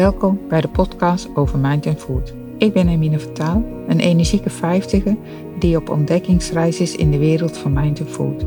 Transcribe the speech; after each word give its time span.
Welkom 0.00 0.40
bij 0.48 0.60
de 0.60 0.68
podcast 0.68 1.28
over 1.34 1.58
Mind 1.58 1.86
and 1.86 1.98
Food. 1.98 2.34
Ik 2.58 2.72
ben 2.72 2.88
Emine 2.88 3.18
Vertaal, 3.18 3.64
een 3.88 4.00
energieke 4.00 4.50
vijftiger 4.50 5.16
die 5.58 5.76
op 5.76 5.90
ontdekkingsreis 5.90 6.80
is 6.80 6.96
in 6.96 7.10
de 7.10 7.18
wereld 7.18 7.58
van 7.58 7.72
Mind 7.72 8.00
and 8.00 8.10
Food. 8.10 8.44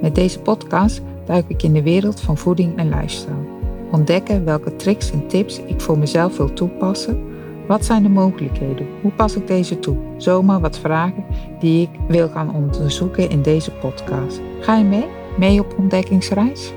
Met 0.00 0.14
deze 0.14 0.40
podcast 0.40 1.02
duik 1.26 1.44
ik 1.48 1.62
in 1.62 1.72
de 1.72 1.82
wereld 1.82 2.20
van 2.20 2.38
voeding 2.38 2.76
en 2.76 2.88
lifestyle. 2.88 3.46
Ontdekken 3.90 4.44
welke 4.44 4.76
tricks 4.76 5.10
en 5.10 5.26
tips 5.26 5.60
ik 5.66 5.80
voor 5.80 5.98
mezelf 5.98 6.36
wil 6.36 6.52
toepassen. 6.52 7.22
Wat 7.66 7.84
zijn 7.84 8.02
de 8.02 8.08
mogelijkheden? 8.08 8.86
Hoe 9.00 9.12
pas 9.12 9.36
ik 9.36 9.46
deze 9.46 9.78
toe? 9.78 9.96
Zomaar 10.16 10.60
wat 10.60 10.78
vragen 10.78 11.24
die 11.60 11.82
ik 11.82 12.00
wil 12.08 12.28
gaan 12.28 12.54
onderzoeken 12.54 13.30
in 13.30 13.42
deze 13.42 13.70
podcast. 13.70 14.40
Ga 14.60 14.76
je 14.76 14.84
mee? 14.84 15.06
Mee 15.38 15.60
op 15.60 15.74
ontdekkingsreis? 15.78 16.72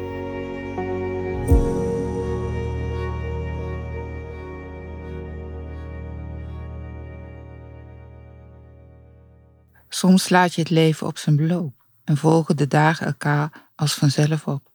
Soms 10.05 10.29
laat 10.29 10.53
je 10.53 10.61
het 10.61 10.69
leven 10.69 11.07
op 11.07 11.17
zijn 11.17 11.35
beloop 11.35 11.85
en 12.03 12.17
volgen 12.17 12.57
de 12.57 12.67
dagen 12.67 13.05
elkaar 13.05 13.69
als 13.75 13.93
vanzelf 13.93 14.47
op. 14.47 14.71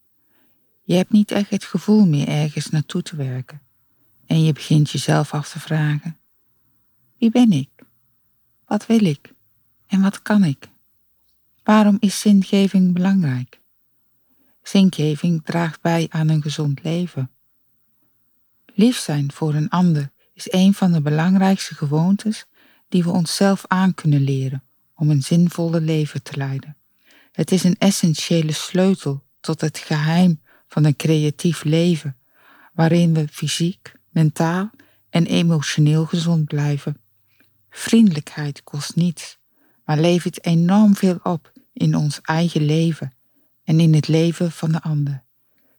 Je 0.83 0.95
hebt 0.95 1.11
niet 1.11 1.31
echt 1.31 1.51
het 1.51 1.65
gevoel 1.65 2.07
meer 2.07 2.29
ergens 2.29 2.71
naartoe 2.71 3.03
te 3.03 3.17
werken 3.17 3.63
en 4.27 4.45
je 4.45 4.53
begint 4.53 4.91
jezelf 4.91 5.35
af 5.35 5.49
te 5.49 5.61
vragen: 5.61 6.19
wie 7.19 7.31
ben 7.31 7.53
ik? 7.53 7.69
Wat 8.67 8.87
wil 8.87 9.05
ik? 9.05 9.35
En 9.87 10.01
wat 10.01 10.23
kan 10.23 10.45
ik? 10.45 10.69
Waarom 11.63 11.97
is 12.01 12.21
zingeving 12.21 12.93
belangrijk? 12.93 13.61
Zingeving 14.63 15.45
draagt 15.45 15.81
bij 15.81 16.07
aan 16.11 16.29
een 16.29 16.43
gezond 16.43 16.83
leven. 16.83 17.31
Lief 18.75 18.99
zijn 18.99 19.33
voor 19.33 19.55
een 19.55 19.69
ander 19.69 20.11
is 20.35 20.53
een 20.53 20.75
van 20.75 20.93
de 20.93 21.01
belangrijkste 21.01 21.75
gewoontes 21.75 22.47
die 22.89 23.05
we 23.05 23.11
onszelf 23.11 23.65
aan 23.67 23.95
kunnen 23.95 24.21
leren 24.21 24.63
om 25.01 25.11
een 25.11 25.23
zinvolle 25.23 25.81
leven 25.81 26.23
te 26.23 26.37
leiden. 26.37 26.77
Het 27.33 27.51
is 27.51 27.65
een 27.65 27.77
essentiële 27.79 28.53
sleutel 28.53 29.25
tot 29.41 29.61
het 29.61 29.79
geheim 29.79 30.41
van 30.69 30.85
een 30.85 30.97
creatief 30.97 31.65
leven, 31.65 32.17
waarin 32.73 33.15
we 33.15 33.29
fysiek, 33.29 33.93
mentaal 34.11 34.71
en 35.11 35.27
emotioneel 35.27 36.07
gezond 36.07 36.45
blijven. 36.45 36.97
Vriendelijkheid 37.71 38.63
kost 38.63 38.97
niets, 38.97 39.39
maar 39.85 39.99
levert 39.99 40.45
enorm 40.45 40.97
veel 40.97 41.19
op 41.23 41.53
in 41.73 41.95
ons 41.95 42.21
eigen 42.21 42.65
leven 42.65 43.13
en 43.65 43.81
in 43.81 43.95
het 43.95 44.09
leven 44.09 44.53
van 44.53 44.73
de 44.73 44.83
ander. 44.83 45.25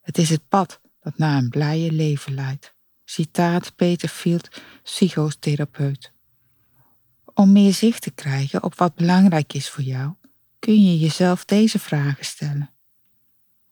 Het 0.01 0.17
is 0.17 0.29
het 0.29 0.47
pad 0.47 0.81
dat 0.99 1.17
naar 1.17 1.37
een 1.37 1.49
blije 1.49 1.91
leven 1.91 2.33
leidt. 2.33 2.73
Citaat 3.05 3.75
Peter 3.75 4.09
Field, 4.09 4.49
psychotherapeut. 4.83 6.11
Om 7.33 7.51
meer 7.51 7.73
zicht 7.73 8.01
te 8.01 8.11
krijgen 8.11 8.63
op 8.63 8.75
wat 8.75 8.95
belangrijk 8.95 9.53
is 9.53 9.69
voor 9.69 9.83
jou, 9.83 10.13
kun 10.59 10.85
je 10.85 10.99
jezelf 10.99 11.45
deze 11.45 11.79
vragen 11.79 12.25
stellen. 12.25 12.69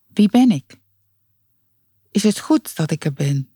Wie 0.06 0.28
ben 0.28 0.50
ik? 0.50 0.78
Is 2.10 2.22
het 2.22 2.38
goed 2.38 2.76
dat 2.76 2.90
ik 2.90 3.04
er 3.04 3.12
ben? 3.12 3.48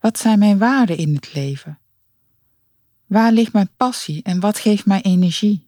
Wat 0.00 0.18
zijn 0.18 0.38
mijn 0.38 0.58
waarden 0.58 0.96
in 0.96 1.14
het 1.14 1.34
leven? 1.34 1.78
Waar 3.06 3.32
ligt 3.32 3.52
mijn 3.52 3.70
passie 3.76 4.22
en 4.22 4.40
wat 4.40 4.58
geeft 4.58 4.86
mij 4.86 5.02
energie? 5.02 5.66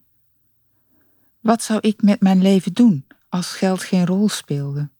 Wat 1.40 1.62
zou 1.62 1.78
ik 1.82 2.02
met 2.02 2.20
mijn 2.20 2.42
leven 2.42 2.72
doen 2.72 3.06
als 3.28 3.52
geld 3.52 3.82
geen 3.82 4.06
rol 4.06 4.28
speelde? 4.28 4.90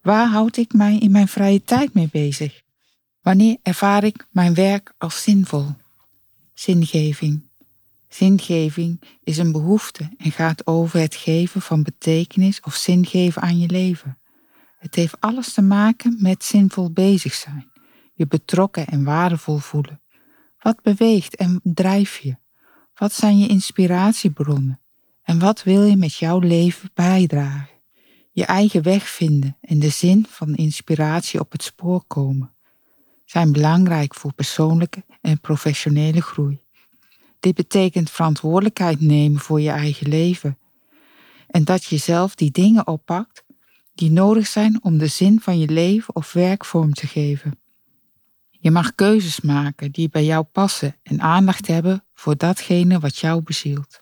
Waar 0.00 0.28
houd 0.28 0.56
ik 0.56 0.72
mij 0.72 0.98
in 0.98 1.10
mijn 1.10 1.28
vrije 1.28 1.64
tijd 1.64 1.94
mee 1.94 2.08
bezig? 2.12 2.62
Wanneer 3.20 3.56
ervaar 3.62 4.04
ik 4.04 4.26
mijn 4.30 4.54
werk 4.54 4.94
als 4.98 5.22
zinvol? 5.22 5.66
Zingeving. 6.54 7.50
Zingeving 8.14 9.00
is 9.22 9.38
een 9.38 9.52
behoefte 9.52 10.10
en 10.16 10.32
gaat 10.32 10.66
over 10.66 11.00
het 11.00 11.14
geven 11.14 11.62
van 11.62 11.82
betekenis 11.82 12.60
of 12.60 12.74
zin 12.74 13.06
geven 13.06 13.42
aan 13.42 13.58
je 13.58 13.68
leven. 13.68 14.18
Het 14.78 14.94
heeft 14.94 15.20
alles 15.20 15.52
te 15.52 15.62
maken 15.62 16.16
met 16.20 16.44
zinvol 16.44 16.90
bezig 16.90 17.34
zijn, 17.34 17.70
je 18.14 18.26
betrokken 18.26 18.86
en 18.86 19.04
waardevol 19.04 19.58
voelen. 19.58 20.00
Wat 20.58 20.82
beweegt 20.82 21.36
en 21.36 21.60
drijft 21.62 22.22
je? 22.22 22.36
Wat 22.94 23.12
zijn 23.12 23.38
je 23.38 23.48
inspiratiebronnen? 23.48 24.80
En 25.22 25.38
wat 25.38 25.62
wil 25.62 25.82
je 25.82 25.96
met 25.96 26.14
jouw 26.14 26.38
leven 26.38 26.90
bijdragen? 26.94 27.80
Je 28.30 28.44
eigen 28.44 28.82
weg 28.82 29.08
vinden 29.08 29.56
en 29.60 29.78
de 29.78 29.88
zin 29.88 30.26
van 30.28 30.54
inspiratie 30.54 31.40
op 31.40 31.52
het 31.52 31.62
spoor 31.62 32.04
komen 32.06 32.52
zijn 33.32 33.52
belangrijk 33.52 34.14
voor 34.14 34.32
persoonlijke 34.32 35.04
en 35.20 35.40
professionele 35.40 36.20
groei. 36.20 36.61
Dit 37.42 37.54
betekent 37.54 38.10
verantwoordelijkheid 38.10 39.00
nemen 39.00 39.40
voor 39.40 39.60
je 39.60 39.70
eigen 39.70 40.08
leven. 40.08 40.58
En 41.46 41.64
dat 41.64 41.84
je 41.84 41.96
zelf 41.96 42.34
die 42.34 42.50
dingen 42.50 42.86
oppakt 42.86 43.44
die 43.94 44.10
nodig 44.10 44.46
zijn 44.46 44.84
om 44.84 44.98
de 44.98 45.06
zin 45.06 45.40
van 45.40 45.58
je 45.58 45.68
leven 45.68 46.16
of 46.16 46.32
werk 46.32 46.64
vorm 46.64 46.92
te 46.92 47.06
geven. 47.06 47.58
Je 48.50 48.70
mag 48.70 48.94
keuzes 48.94 49.40
maken 49.40 49.92
die 49.92 50.08
bij 50.08 50.24
jou 50.24 50.44
passen 50.44 50.96
en 51.02 51.20
aandacht 51.20 51.66
hebben 51.66 52.04
voor 52.14 52.36
datgene 52.36 52.98
wat 52.98 53.18
jou 53.18 53.42
bezielt. 53.42 54.00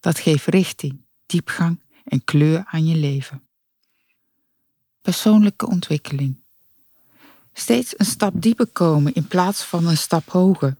Dat 0.00 0.18
geeft 0.18 0.46
richting, 0.46 1.00
diepgang 1.26 1.82
en 2.04 2.24
kleur 2.24 2.64
aan 2.66 2.86
je 2.86 2.96
leven. 2.96 3.42
Persoonlijke 5.02 5.66
ontwikkeling. 5.66 6.42
Steeds 7.52 7.98
een 7.98 8.06
stap 8.06 8.42
dieper 8.42 8.66
komen 8.66 9.14
in 9.14 9.26
plaats 9.26 9.62
van 9.62 9.86
een 9.86 9.96
stap 9.96 10.28
hoger 10.28 10.76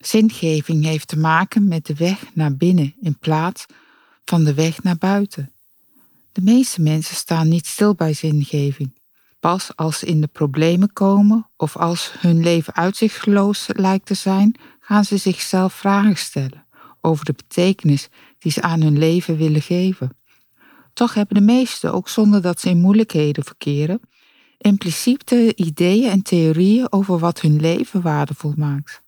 Zingeving 0.00 0.84
heeft 0.84 1.08
te 1.08 1.18
maken 1.18 1.68
met 1.68 1.86
de 1.86 1.94
weg 1.94 2.34
naar 2.34 2.56
binnen 2.56 2.94
in 3.00 3.18
plaats 3.18 3.66
van 4.24 4.44
de 4.44 4.54
weg 4.54 4.82
naar 4.82 4.98
buiten. 4.98 5.52
De 6.32 6.40
meeste 6.40 6.82
mensen 6.82 7.16
staan 7.16 7.48
niet 7.48 7.66
stil 7.66 7.94
bij 7.94 8.12
zingeving. 8.12 8.98
Pas 9.40 9.76
als 9.76 9.98
ze 9.98 10.06
in 10.06 10.20
de 10.20 10.26
problemen 10.26 10.92
komen 10.92 11.50
of 11.56 11.76
als 11.76 12.12
hun 12.18 12.42
leven 12.42 12.74
uitzichtloos 12.74 13.68
lijkt 13.72 14.06
te 14.06 14.14
zijn, 14.14 14.54
gaan 14.80 15.04
ze 15.04 15.16
zichzelf 15.16 15.72
vragen 15.72 16.16
stellen 16.16 16.66
over 17.00 17.24
de 17.24 17.32
betekenis 17.32 18.08
die 18.38 18.52
ze 18.52 18.62
aan 18.62 18.80
hun 18.80 18.98
leven 18.98 19.36
willen 19.36 19.62
geven. 19.62 20.16
Toch 20.92 21.14
hebben 21.14 21.36
de 21.36 21.52
meesten, 21.52 21.92
ook 21.92 22.08
zonder 22.08 22.42
dat 22.42 22.60
ze 22.60 22.68
in 22.68 22.80
moeilijkheden 22.80 23.44
verkeren, 23.44 24.00
impliciete 24.58 25.52
ideeën 25.56 26.10
en 26.10 26.22
theorieën 26.22 26.92
over 26.92 27.18
wat 27.18 27.40
hun 27.40 27.60
leven 27.60 28.02
waardevol 28.02 28.52
maakt 28.56 29.02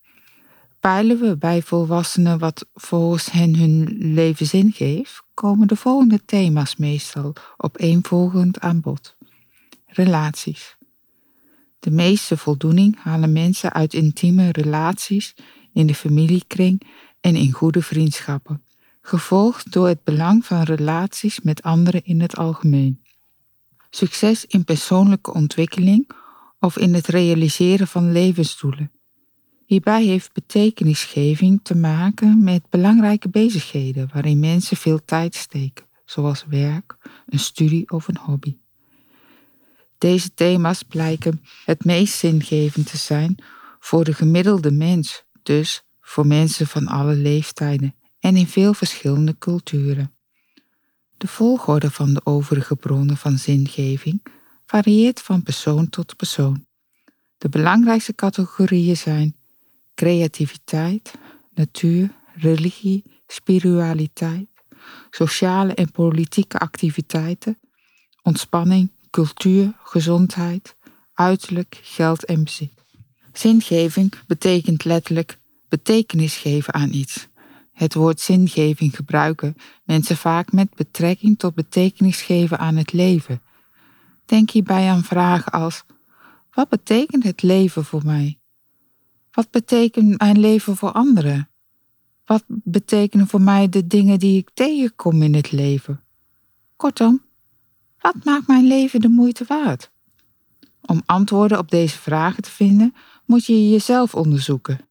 peilen 0.83 1.21
we 1.21 1.37
bij 1.37 1.63
volwassenen 1.63 2.39
wat 2.39 2.67
volgens 2.75 3.31
hen 3.31 3.57
hun 3.57 3.97
leven 3.99 4.47
zin 4.47 4.73
geeft, 4.73 5.23
komen 5.35 5.67
de 5.67 5.77
volgende 5.77 6.25
thema's 6.25 6.77
meestal 6.77 7.33
opeenvolgend 7.57 8.61
aan 8.61 8.81
bod. 8.81 9.17
Relaties. 9.87 10.77
De 11.79 11.91
meeste 11.91 12.37
voldoening 12.37 12.97
halen 13.03 13.33
mensen 13.33 13.73
uit 13.73 13.95
intieme 13.95 14.53
relaties 14.53 15.35
in 15.73 15.87
de 15.87 15.95
familiekring 15.95 16.83
en 17.21 17.37
in 17.37 17.53
goede 17.53 17.83
vriendschappen, 17.83 18.63
gevolgd 19.01 19.73
door 19.73 19.89
het 19.89 20.05
belang 20.05 20.47
van 20.47 20.63
relaties 20.63 21.41
met 21.41 21.63
anderen 21.63 22.05
in 22.05 22.21
het 22.21 22.37
algemeen. 22.37 23.03
Succes 23.91 24.47
in 24.47 24.65
persoonlijke 24.65 25.35
ontwikkeling 25.35 26.11
of 26.61 26.79
in 26.79 26.95
het 26.95 27.07
realiseren 27.07 27.89
van 27.89 28.13
levensdoelen 28.13 28.91
Hierbij 29.73 30.05
heeft 30.05 30.33
betekenisgeving 30.33 31.61
te 31.63 31.77
maken 31.77 32.45
met 32.45 32.63
belangrijke 32.71 33.29
bezigheden 33.29 34.11
waarin 34.13 34.39
mensen 34.39 34.77
veel 34.77 35.05
tijd 35.05 35.35
steken, 35.35 35.85
zoals 36.05 36.45
werk, 36.49 36.97
een 37.27 37.39
studie 37.39 37.91
of 37.91 38.09
een 38.09 38.17
hobby. 38.17 38.57
Deze 39.99 40.35
thema's 40.35 40.83
blijken 40.83 41.43
het 41.65 41.85
meest 41.85 42.15
zingevend 42.15 42.91
te 42.91 42.97
zijn 42.97 43.37
voor 43.81 44.05
de 44.05 44.15
gemiddelde 44.15 44.71
mens, 44.71 45.25
dus 45.43 45.83
voor 46.01 46.27
mensen 46.27 46.67
van 46.67 46.87
alle 46.87 47.15
leeftijden 47.15 47.95
en 48.21 48.37
in 48.37 48.47
veel 48.47 48.75
verschillende 48.75 49.39
culturen. 49.39 50.15
De 51.17 51.29
volgorde 51.29 51.91
van 51.91 52.15
de 52.15 52.21
overige 52.25 52.77
bronnen 52.77 53.17
van 53.17 53.39
zingeving 53.39 54.23
varieert 54.67 55.21
van 55.21 55.43
persoon 55.43 55.89
tot 55.89 56.17
persoon. 56.17 56.67
De 57.39 57.49
belangrijkste 57.49 58.15
categorieën 58.15 58.97
zijn 58.97 59.41
creativiteit, 59.95 61.13
natuur, 61.55 62.11
religie, 62.35 63.05
spiritualiteit, 63.27 64.49
sociale 65.11 65.75
en 65.75 65.91
politieke 65.91 66.59
activiteiten, 66.59 67.59
ontspanning, 68.23 68.91
cultuur, 69.11 69.73
gezondheid, 69.83 70.77
uiterlijk, 71.15 71.81
geld 71.83 72.25
en 72.25 72.45
bezit. 72.45 72.73
Zingeving 73.33 74.13
betekent 74.27 74.85
letterlijk 74.85 75.39
betekenis 75.69 76.37
geven 76.37 76.75
aan 76.75 76.93
iets. 76.93 77.29
Het 77.73 77.95
woord 77.95 78.21
zingeving 78.21 78.97
gebruiken 78.97 79.57
mensen 79.85 80.17
vaak 80.17 80.53
met 80.53 80.75
betrekking 80.75 81.39
tot 81.39 81.55
betekenis 81.55 82.23
geven 82.23 82.59
aan 82.59 82.77
het 82.77 82.93
leven. 82.93 83.43
Denk 84.27 84.51
hierbij 84.51 84.89
aan 84.89 85.03
vragen 85.03 85.53
als: 85.53 85.85
wat 86.51 86.69
betekent 86.69 87.25
het 87.25 87.43
leven 87.43 87.85
voor 87.85 88.05
mij? 88.05 88.42
Wat 89.33 89.51
betekent 89.51 90.19
mijn 90.19 90.41
leven 90.41 90.77
voor 90.77 90.93
anderen? 90.93 91.51
Wat 92.25 92.45
betekenen 92.47 93.29
voor 93.29 93.41
mij 93.41 93.69
de 93.69 93.87
dingen 93.87 94.19
die 94.19 94.39
ik 94.39 94.51
tegenkom 94.55 95.23
in 95.23 95.35
het 95.35 95.53
leven? 95.53 96.05
Kortom, 96.77 97.23
wat 98.01 98.25
maakt 98.25 98.47
mijn 98.47 98.67
leven 98.67 99.01
de 99.01 99.09
moeite 99.09 99.45
waard? 99.45 99.91
Om 100.81 101.03
antwoorden 101.07 101.59
op 101.59 101.71
deze 101.71 101.99
vragen 101.99 102.43
te 102.43 102.51
vinden, 102.51 102.95
moet 103.25 103.45
je 103.45 103.71
jezelf 103.71 104.15
onderzoeken. 104.15 104.89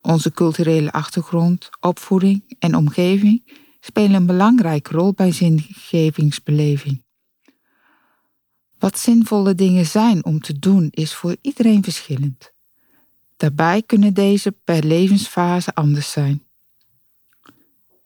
Onze 0.00 0.30
culturele 0.30 0.92
achtergrond, 0.92 1.68
opvoeding 1.80 2.56
en 2.58 2.74
omgeving 2.74 3.52
spelen 3.80 4.14
een 4.14 4.26
belangrijke 4.26 4.92
rol 4.92 5.12
bij 5.12 5.32
zingevingsbeleving. 5.32 7.04
Wat 8.78 8.98
zinvolle 8.98 9.54
dingen 9.54 9.86
zijn 9.86 10.24
om 10.24 10.40
te 10.40 10.58
doen 10.58 10.88
is 10.90 11.14
voor 11.14 11.36
iedereen 11.40 11.82
verschillend. 11.82 12.56
Daarbij 13.38 13.82
kunnen 13.82 14.14
deze 14.14 14.52
per 14.52 14.84
levensfase 14.84 15.74
anders 15.74 16.10
zijn. 16.10 16.42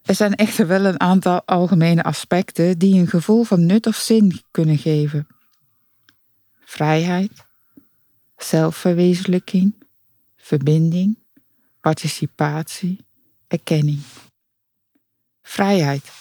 Er 0.02 0.14
zijn 0.14 0.34
echter 0.34 0.66
wel 0.66 0.84
een 0.84 1.00
aantal 1.00 1.42
algemene 1.44 2.02
aspecten 2.02 2.78
die 2.78 3.00
een 3.00 3.08
gevoel 3.08 3.44
van 3.44 3.66
nut 3.66 3.86
of 3.86 3.96
zin 3.96 4.40
kunnen 4.50 4.78
geven. 4.78 5.26
Vrijheid, 6.64 7.44
zelfverwezenlijking, 8.36 9.74
verbinding, 10.36 11.18
participatie, 11.80 13.04
erkenning. 13.48 14.00
Vrijheid. 15.42 16.12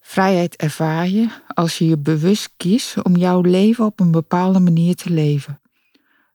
Vrijheid 0.00 0.56
ervaar 0.56 1.08
je 1.08 1.28
als 1.54 1.78
je 1.78 1.86
je 1.86 1.98
bewust 1.98 2.50
kiest 2.56 3.02
om 3.02 3.16
jouw 3.16 3.40
leven 3.40 3.84
op 3.84 4.00
een 4.00 4.10
bepaalde 4.10 4.60
manier 4.60 4.94
te 4.94 5.10
leven. 5.10 5.60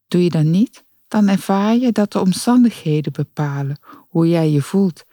Doe 0.08 0.24
je 0.24 0.30
dat 0.30 0.44
niet, 0.44 0.84
dan 1.13 1.27
ervaar 1.27 1.75
je 1.75 1.92
dat 1.92 2.12
de 2.12 2.19
omstandigheden 2.19 3.12
bepalen 3.12 3.77
hoe 4.10 4.27
jij 4.27 4.50
je 4.50 4.62
voelt 4.62 5.06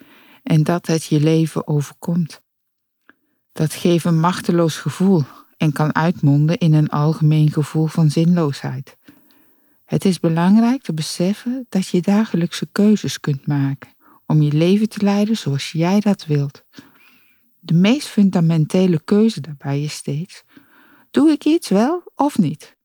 en 0.43 0.63
dat 0.63 0.87
het 0.87 1.05
je 1.05 1.21
leven 1.21 1.67
overkomt. 1.67 2.43
Dat 3.53 3.75
geeft 3.75 4.05
een 4.05 4.21
machteloos 4.21 4.77
gevoel 4.77 5.25
en 5.57 5.73
kan 5.73 5.95
uitmonden 5.95 6.59
in 6.59 6.75
een 6.75 6.89
algemeen 6.89 7.51
gevoel 7.51 7.87
van 7.87 8.11
zinloosheid. 8.11 8.97
Het 9.85 10.05
is 10.05 10.21
belangrijk 10.21 10.83
te 10.83 10.95
beseffen 10.95 11.67
dat 11.69 11.87
je 11.87 12.01
dagelijkse 12.01 12.69
keuzes 12.73 13.21
kunt 13.21 13.47
maken 13.47 13.91
om 14.27 14.43
je 14.43 14.53
leven 14.53 14.89
te 14.89 15.05
leiden 15.05 15.37
zoals 15.37 15.73
jij 15.73 16.01
dat 16.01 16.27
wilt. 16.27 16.65
De 17.59 17.75
meest 17.75 18.07
fundamentele 18.07 19.01
keuze 19.05 19.41
daarbij 19.41 19.83
is 19.83 19.93
steeds: 19.93 20.45
doe 21.11 21.31
ik 21.31 21.45
iets 21.45 21.69
wel 21.69 22.03
of 22.15 22.39
niet? 22.39 22.79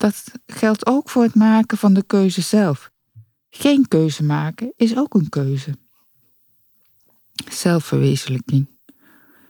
Dat 0.00 0.24
geldt 0.46 0.86
ook 0.86 1.10
voor 1.10 1.22
het 1.22 1.34
maken 1.34 1.78
van 1.78 1.94
de 1.94 2.02
keuze 2.02 2.40
zelf. 2.40 2.90
Geen 3.48 3.88
keuze 3.88 4.24
maken 4.24 4.72
is 4.76 4.96
ook 4.96 5.14
een 5.14 5.28
keuze. 5.28 5.74
Zelfverwezenlijking. 7.48 8.68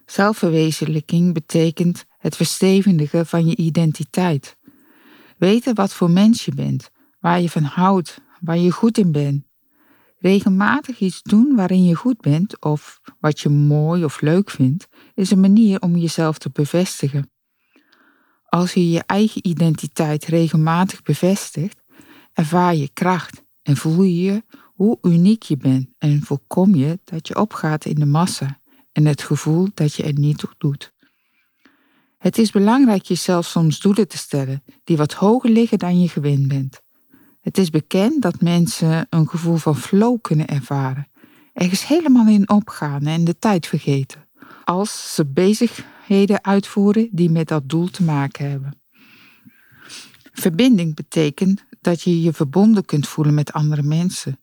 Zelfverwezenlijking 0.06 1.34
betekent 1.34 2.04
het 2.18 2.36
verstevigen 2.36 3.26
van 3.26 3.46
je 3.46 3.56
identiteit. 3.56 4.56
Weten 5.38 5.74
wat 5.74 5.92
voor 5.92 6.10
mens 6.10 6.44
je 6.44 6.54
bent, 6.54 6.90
waar 7.18 7.40
je 7.40 7.50
van 7.50 7.62
houdt, 7.62 8.20
waar 8.40 8.58
je 8.58 8.70
goed 8.70 8.98
in 8.98 9.12
bent. 9.12 9.44
Regelmatig 10.18 11.00
iets 11.00 11.22
doen 11.22 11.56
waarin 11.56 11.84
je 11.84 11.94
goed 11.94 12.20
bent 12.20 12.60
of 12.60 13.00
wat 13.20 13.40
je 13.40 13.48
mooi 13.48 14.04
of 14.04 14.20
leuk 14.20 14.50
vindt, 14.50 14.88
is 15.14 15.30
een 15.30 15.40
manier 15.40 15.80
om 15.80 15.96
jezelf 15.96 16.38
te 16.38 16.50
bevestigen. 16.52 17.30
Als 18.50 18.72
je 18.72 18.90
je 18.90 19.02
eigen 19.06 19.46
identiteit 19.46 20.24
regelmatig 20.24 21.02
bevestigt, 21.02 21.82
ervaar 22.32 22.74
je 22.74 22.90
kracht 22.92 23.42
en 23.62 23.76
voel 23.76 24.02
je 24.02 24.42
hoe 24.74 24.98
uniek 25.02 25.42
je 25.42 25.56
bent 25.56 25.88
en 25.98 26.22
voorkom 26.22 26.74
je 26.74 26.98
dat 27.04 27.28
je 27.28 27.36
opgaat 27.36 27.84
in 27.84 27.94
de 27.94 28.06
massa 28.06 28.60
en 28.92 29.04
het 29.04 29.22
gevoel 29.22 29.68
dat 29.74 29.94
je 29.94 30.02
er 30.02 30.18
niet 30.18 30.38
toe 30.38 30.50
doet. 30.58 30.92
Het 32.18 32.38
is 32.38 32.50
belangrijk 32.50 33.02
jezelf 33.02 33.46
soms 33.46 33.80
doelen 33.80 34.08
te 34.08 34.18
stellen 34.18 34.62
die 34.84 34.96
wat 34.96 35.12
hoger 35.12 35.50
liggen 35.50 35.78
dan 35.78 36.00
je 36.00 36.08
gewend 36.08 36.48
bent. 36.48 36.80
Het 37.40 37.58
is 37.58 37.70
bekend 37.70 38.22
dat 38.22 38.40
mensen 38.40 39.06
een 39.10 39.28
gevoel 39.28 39.56
van 39.56 39.76
flow 39.76 40.20
kunnen 40.20 40.46
ervaren, 40.46 41.08
ergens 41.52 41.86
helemaal 41.86 42.28
in 42.28 42.50
opgaan 42.50 43.06
en 43.06 43.24
de 43.24 43.38
tijd 43.38 43.66
vergeten, 43.66 44.28
als 44.64 45.14
ze 45.14 45.26
uitvoeren 46.42 47.08
die 47.12 47.30
met 47.30 47.48
dat 47.48 47.68
doel 47.68 47.88
te 47.88 48.02
maken 48.02 48.50
hebben. 48.50 48.80
Verbinding 50.32 50.94
betekent 50.94 51.64
dat 51.80 52.02
je 52.02 52.22
je 52.22 52.32
verbonden 52.32 52.84
kunt 52.84 53.08
voelen 53.08 53.34
met 53.34 53.52
andere 53.52 53.82
mensen, 53.82 54.40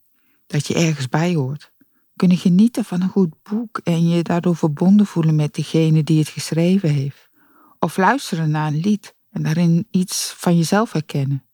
dat 0.47 0.67
je 0.67 0.73
ergens 0.73 1.09
bij 1.09 1.35
hoort. 1.35 1.71
Kunnen 2.15 2.37
genieten 2.37 2.85
van 2.85 3.01
een 3.01 3.09
goed 3.09 3.43
boek 3.43 3.79
en 3.83 4.07
je 4.07 4.23
daardoor 4.23 4.55
verbonden 4.55 5.05
voelen 5.05 5.35
met 5.35 5.55
degene 5.55 6.03
die 6.03 6.19
het 6.19 6.27
geschreven 6.27 6.89
heeft. 6.89 7.29
Of 7.79 7.97
luisteren 7.97 8.51
naar 8.51 8.67
een 8.67 8.79
lied 8.79 9.15
en 9.29 9.43
daarin 9.43 9.87
iets 9.91 10.33
van 10.37 10.57
jezelf 10.57 10.91
herkennen. 10.91 11.45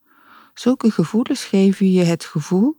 Zulke 0.54 0.92
gevoelens 0.92 1.44
geven 1.44 1.92
je 1.92 2.04
het 2.04 2.25
gevoel 2.25 2.77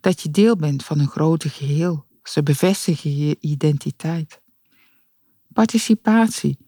dat 0.00 0.20
je 0.20 0.30
deel 0.30 0.56
bent 0.56 0.84
van 0.84 0.98
een 0.98 1.08
groter 1.08 1.50
geheel. 1.50 2.06
Ze 2.22 2.42
bevestigen 2.42 3.16
je 3.16 3.36
identiteit. 3.40 4.40
Participatie. 5.52 6.65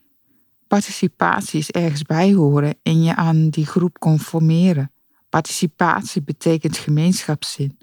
Participatie 0.69 1.59
is 1.59 1.71
ergens 1.71 2.03
bijhoren 2.03 2.75
en 2.83 3.03
je 3.03 3.15
aan 3.17 3.49
die 3.49 3.67
groep 3.67 3.99
conformeren. 3.99 4.93
Participatie 5.29 6.23
betekent 6.23 6.77
gemeenschapszin. 6.77 7.79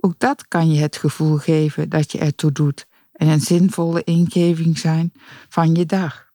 Ook 0.00 0.14
dat 0.18 0.48
kan 0.48 0.72
je 0.72 0.80
het 0.80 0.96
gevoel 0.96 1.36
geven 1.36 1.88
dat 1.88 2.12
je 2.12 2.18
ertoe 2.18 2.52
doet 2.52 2.86
en 3.12 3.28
een 3.28 3.40
zinvolle 3.40 4.04
ingeving 4.04 4.78
zijn 4.78 5.12
van 5.48 5.74
je 5.74 5.86
dag. 5.86 6.30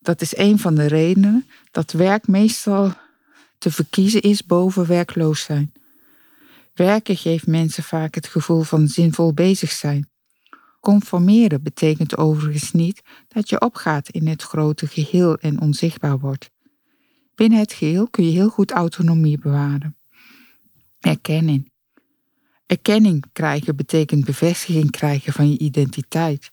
Dat 0.00 0.20
is 0.20 0.36
een 0.36 0.58
van 0.58 0.74
de 0.74 0.86
redenen 0.86 1.46
dat 1.70 1.92
werk 1.92 2.26
meestal 2.26 2.92
te 3.58 3.70
verkiezen 3.70 4.22
is 4.22 4.46
boven 4.46 4.86
werkloos 4.86 5.42
zijn. 5.42 5.72
Werken 6.74 7.16
geeft 7.16 7.46
mensen 7.46 7.82
vaak 7.82 8.14
het 8.14 8.26
gevoel 8.26 8.62
van 8.62 8.88
zinvol 8.88 9.32
bezig 9.34 9.70
zijn. 9.70 10.08
Conformeren 10.84 11.62
betekent 11.62 12.16
overigens 12.16 12.72
niet 12.72 13.02
dat 13.28 13.48
je 13.48 13.60
opgaat 13.60 14.08
in 14.08 14.26
het 14.26 14.42
grote 14.42 14.86
geheel 14.86 15.36
en 15.36 15.60
onzichtbaar 15.60 16.18
wordt. 16.18 16.50
Binnen 17.34 17.58
het 17.58 17.72
geheel 17.72 18.08
kun 18.08 18.24
je 18.24 18.30
heel 18.30 18.48
goed 18.48 18.70
autonomie 18.70 19.38
bewaren. 19.38 19.96
Erkenning. 21.00 21.72
Erkenning 22.66 23.24
krijgen 23.32 23.76
betekent 23.76 24.24
bevestiging 24.24 24.90
krijgen 24.90 25.32
van 25.32 25.50
je 25.50 25.58
identiteit. 25.58 26.50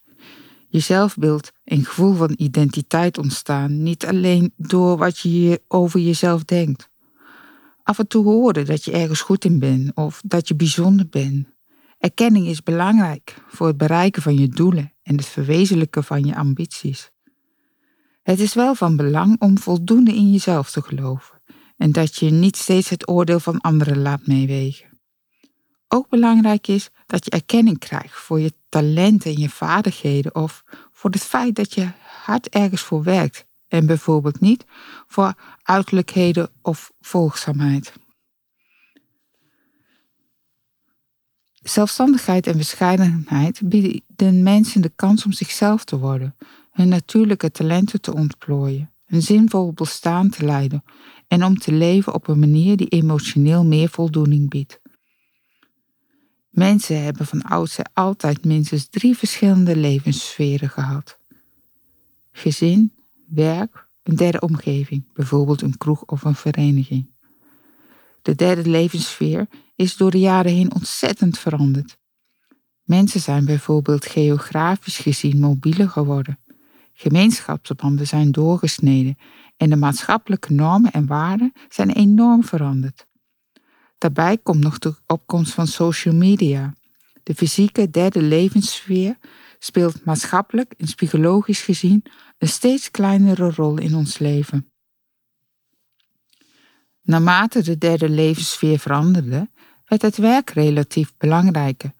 Je 0.68 0.80
zelfbeeld 0.80 1.52
en 1.64 1.86
gevoel 1.86 2.14
van 2.14 2.34
identiteit 2.36 3.18
ontstaan 3.18 3.84
niet 3.84 4.06
alleen 4.06 4.54
door 4.58 4.98
wat 4.98 5.20
je 5.20 5.62
over 5.68 6.00
jezelf 6.00 6.44
denkt. 6.44 6.90
Af 7.84 8.00
en 8.00 8.08
toe 8.08 8.24
horen 8.24 8.66
dat 8.66 8.86
je 8.86 8.92
ergens 8.92 9.22
goed 9.22 9.46
in 9.46 9.60
bent 9.60 9.96
of 9.96 10.22
dat 10.26 10.48
je 10.48 10.56
bijzonder 10.56 11.08
bent. 11.10 11.48
Erkenning 12.02 12.48
is 12.48 12.64
belangrijk 12.64 13.36
voor 13.48 13.68
het 13.68 13.78
bereiken 13.78 14.22
van 14.22 14.38
je 14.38 14.48
doelen 14.48 14.94
en 15.04 15.16
het 15.16 15.26
verwezenlijken 15.26 16.04
van 16.04 16.24
je 16.24 16.36
ambities. 16.36 17.12
Het 18.24 18.40
is 18.40 18.54
wel 18.54 18.76
van 18.76 18.96
belang 18.96 19.40
om 19.40 19.58
voldoende 19.58 20.16
in 20.16 20.32
jezelf 20.32 20.72
te 20.72 20.82
geloven 20.82 21.42
en 21.78 21.92
dat 21.92 22.16
je 22.16 22.30
niet 22.30 22.58
steeds 22.58 22.90
het 22.90 23.10
oordeel 23.10 23.40
van 23.40 23.62
anderen 23.62 24.02
laat 24.02 24.28
meewegen. 24.28 25.00
Ook 25.88 26.10
belangrijk 26.10 26.68
is 26.68 26.90
dat 27.06 27.26
je 27.26 27.32
erkenning 27.32 27.80
krijgt 27.80 28.16
voor 28.16 28.40
je 28.40 28.54
talenten 28.70 29.32
en 29.32 29.40
je 29.40 29.50
vaardigheden 29.50 30.36
of 30.36 30.64
voor 30.92 31.10
het 31.10 31.24
feit 31.24 31.56
dat 31.56 31.74
je 31.74 31.88
hard 32.24 32.50
ergens 32.50 32.82
voor 32.82 33.04
werkt 33.04 33.46
en 33.68 33.86
bijvoorbeeld 33.86 34.40
niet 34.40 34.66
voor 35.08 35.34
uiterlijkheden 35.62 36.50
of 36.62 36.92
volgzaamheid. 37.00 37.94
Zelfstandigheid 41.62 42.48
en 42.48 42.58
bescheidenheid 42.58 43.62
bieden 43.64 44.44
mensen 44.44 44.82
de 44.82 44.92
kans 44.96 45.26
om 45.26 45.32
zichzelf 45.32 45.84
te 45.84 46.00
worden, 46.00 46.36
hun 46.72 46.88
natuurlijke 46.88 47.52
talenten 47.52 48.02
te 48.02 48.14
ontplooien, 48.14 48.92
een 49.08 49.22
zinvol 49.22 49.74
bestaan 49.74 50.30
te 50.30 50.46
leiden 50.46 50.84
en 51.28 51.46
om 51.46 51.58
te 51.58 51.72
leven 51.72 52.14
op 52.14 52.28
een 52.28 52.40
manier 52.40 52.78
die 52.78 52.88
emotioneel 52.88 53.66
meer 53.66 53.90
voldoening 53.90 54.50
biedt. 54.50 54.80
Mensen 56.50 57.04
hebben 57.04 57.26
van 57.26 57.42
oudsher 57.42 57.86
altijd 57.94 58.46
minstens 58.46 58.88
drie 58.90 59.18
verschillende 59.18 59.76
levenssferen 59.76 60.70
gehad: 60.70 61.20
gezin, 62.32 62.94
werk, 63.28 63.88
een 64.04 64.16
derde 64.16 64.40
omgeving, 64.40 65.14
bijvoorbeeld 65.14 65.62
een 65.62 65.78
kroeg 65.78 66.04
of 66.06 66.24
een 66.24 66.36
vereniging. 66.36 67.10
De 68.22 68.36
derde 68.36 68.70
levenssfeer 68.70 69.48
is 69.82 69.98
door 69.98 70.12
de 70.12 70.20
jaren 70.20 70.52
heen 70.52 70.74
ontzettend 70.74 71.40
veranderd. 71.40 71.98
Mensen 72.84 73.20
zijn 73.20 73.46
bijvoorbeeld 73.46 74.06
geografisch 74.06 74.98
gezien 74.98 75.40
mobieler 75.40 75.90
geworden. 75.90 76.40
Gemeenschapsbanden 76.94 78.08
zijn 78.08 78.32
doorgesneden 78.32 79.18
en 79.58 79.70
de 79.70 79.76
maatschappelijke 79.76 80.54
normen 80.54 80.92
en 80.92 81.06
waarden 81.06 81.54
zijn 81.70 81.90
enorm 81.90 82.44
veranderd. 82.44 83.08
Daarbij 83.98 84.38
komt 84.38 84.64
nog 84.64 84.80
de 84.80 84.96
opkomst 85.08 85.54
van 85.54 85.68
social 85.68 86.14
media. 86.14 86.74
De 87.24 87.36
fysieke 87.36 87.90
derde 87.90 88.22
levenssfeer 88.22 89.18
speelt 89.60 90.06
maatschappelijk 90.06 90.74
en 90.78 90.86
psychologisch 90.96 91.62
gezien 91.62 92.04
een 92.38 92.48
steeds 92.48 92.92
kleinere 92.92 93.52
rol 93.52 93.78
in 93.78 93.96
ons 93.96 94.18
leven. 94.18 94.72
Naarmate 97.02 97.62
de 97.62 97.78
derde 97.78 98.10
levenssfeer 98.10 98.80
veranderde, 98.80 99.50
werd 99.92 100.02
het 100.02 100.18
werk 100.18 100.50
relatief 100.50 101.14
belangrijker, 101.18 101.92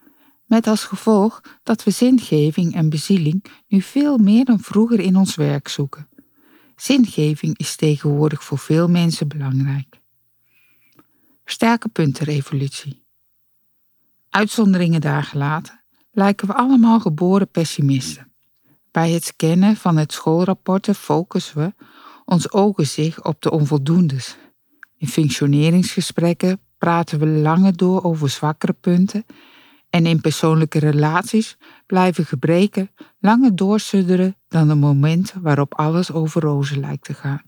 met 0.44 0.66
als 0.66 0.84
gevolg 0.84 1.40
dat 1.62 1.84
we 1.84 1.90
zingeving 1.90 2.74
en 2.74 2.88
bezieling 2.88 3.44
nu 3.68 3.80
veel 3.80 4.18
meer 4.18 4.44
dan 4.44 4.60
vroeger 4.60 5.00
in 5.00 5.16
ons 5.16 5.34
werk 5.34 5.68
zoeken. 5.68 6.08
Zingeving 6.76 7.58
is 7.58 7.76
tegenwoordig 7.76 8.44
voor 8.44 8.58
veel 8.58 8.88
mensen 8.88 9.28
belangrijk. 9.28 10.00
Sterke 11.44 11.88
puntenrevolutie. 11.88 13.04
Uitzonderingen 14.30 15.00
daar 15.00 15.22
gelaten, 15.22 15.82
lijken 16.12 16.46
we 16.46 16.54
allemaal 16.54 17.00
geboren 17.00 17.48
pessimisten. 17.48 18.32
Bij 18.90 19.10
het 19.10 19.24
scannen 19.24 19.76
van 19.76 19.96
het 19.96 20.12
schoolrapporten 20.12 20.94
focussen 20.94 21.56
we 21.58 21.74
ons 22.24 22.52
ogen 22.52 22.86
zich 22.86 23.24
op 23.24 23.42
de 23.42 23.50
onvoldoendes. 23.50 24.36
In 24.96 25.08
functioneringsgesprekken 25.08 26.60
praten 26.82 27.18
we 27.18 27.26
langer 27.26 27.76
door 27.76 28.02
over 28.04 28.30
zwakkere 28.30 28.72
punten 28.72 29.24
en 29.90 30.06
in 30.06 30.20
persoonlijke 30.20 30.78
relaties 30.78 31.56
blijven 31.86 32.24
gebreken 32.24 32.90
langer 33.18 33.56
doorsudderen 33.56 34.36
dan 34.48 34.68
de 34.68 34.74
momenten 34.74 35.42
waarop 35.42 35.74
alles 35.74 36.12
over 36.12 36.42
rozen 36.42 36.80
lijkt 36.80 37.04
te 37.04 37.14
gaan. 37.14 37.42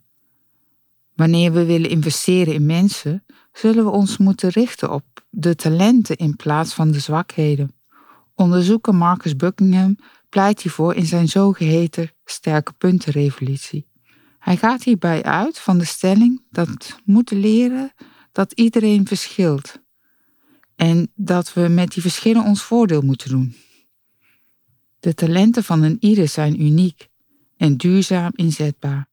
Wanneer 1.14 1.52
we 1.52 1.64
willen 1.64 1.90
investeren 1.90 2.54
in 2.54 2.66
mensen, 2.66 3.24
zullen 3.52 3.84
we 3.84 3.90
ons 3.90 4.16
moeten 4.16 4.50
richten 4.50 4.92
op 4.92 5.04
de 5.30 5.54
talenten 5.54 6.16
in 6.16 6.36
plaats 6.36 6.74
van 6.74 6.90
de 6.90 7.00
zwakheden. 7.00 7.74
Onderzoeker 8.34 8.94
Marcus 8.94 9.36
Buckingham 9.36 9.96
pleit 10.28 10.62
hiervoor 10.62 10.94
in 10.94 11.06
zijn 11.06 11.28
zogeheten 11.28 12.10
sterke 12.24 12.72
puntenrevolutie. 12.72 13.86
Hij 14.38 14.56
gaat 14.56 14.82
hierbij 14.82 15.22
uit 15.22 15.58
van 15.58 15.78
de 15.78 15.84
stelling 15.84 16.42
dat 16.50 17.00
moeten 17.04 17.38
leren 17.38 17.92
dat 18.34 18.52
iedereen 18.52 19.06
verschilt 19.06 19.80
en 20.76 21.10
dat 21.14 21.52
we 21.52 21.68
met 21.68 21.92
die 21.92 22.02
verschillen 22.02 22.44
ons 22.44 22.62
voordeel 22.62 23.00
moeten 23.00 23.30
doen. 23.30 23.56
De 25.00 25.14
talenten 25.14 25.64
van 25.64 25.82
een 25.82 25.96
ieder 26.00 26.28
zijn 26.28 26.62
uniek 26.62 27.08
en 27.56 27.76
duurzaam 27.76 28.30
inzetbaar. 28.34 29.08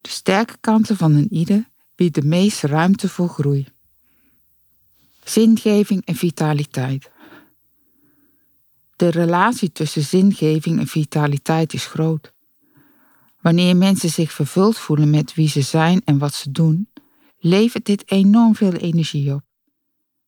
De 0.00 0.08
sterke 0.08 0.56
kanten 0.60 0.96
van 0.96 1.14
een 1.14 1.32
ieder 1.32 1.68
bieden 1.94 2.22
de 2.22 2.28
meeste 2.28 2.66
ruimte 2.66 3.08
voor 3.08 3.28
groei. 3.28 3.66
Zingeving 5.24 6.04
en 6.04 6.14
vitaliteit. 6.14 7.10
De 8.96 9.08
relatie 9.08 9.72
tussen 9.72 10.02
zingeving 10.02 10.78
en 10.78 10.86
vitaliteit 10.86 11.72
is 11.72 11.86
groot. 11.86 12.32
Wanneer 13.40 13.76
mensen 13.76 14.10
zich 14.10 14.32
vervuld 14.32 14.78
voelen 14.78 15.10
met 15.10 15.34
wie 15.34 15.48
ze 15.48 15.60
zijn 15.60 16.02
en 16.04 16.18
wat 16.18 16.34
ze 16.34 16.50
doen, 16.50 16.88
levert 17.40 17.84
dit 17.84 18.10
enorm 18.10 18.54
veel 18.54 18.72
energie 18.72 19.34
op. 19.34 19.42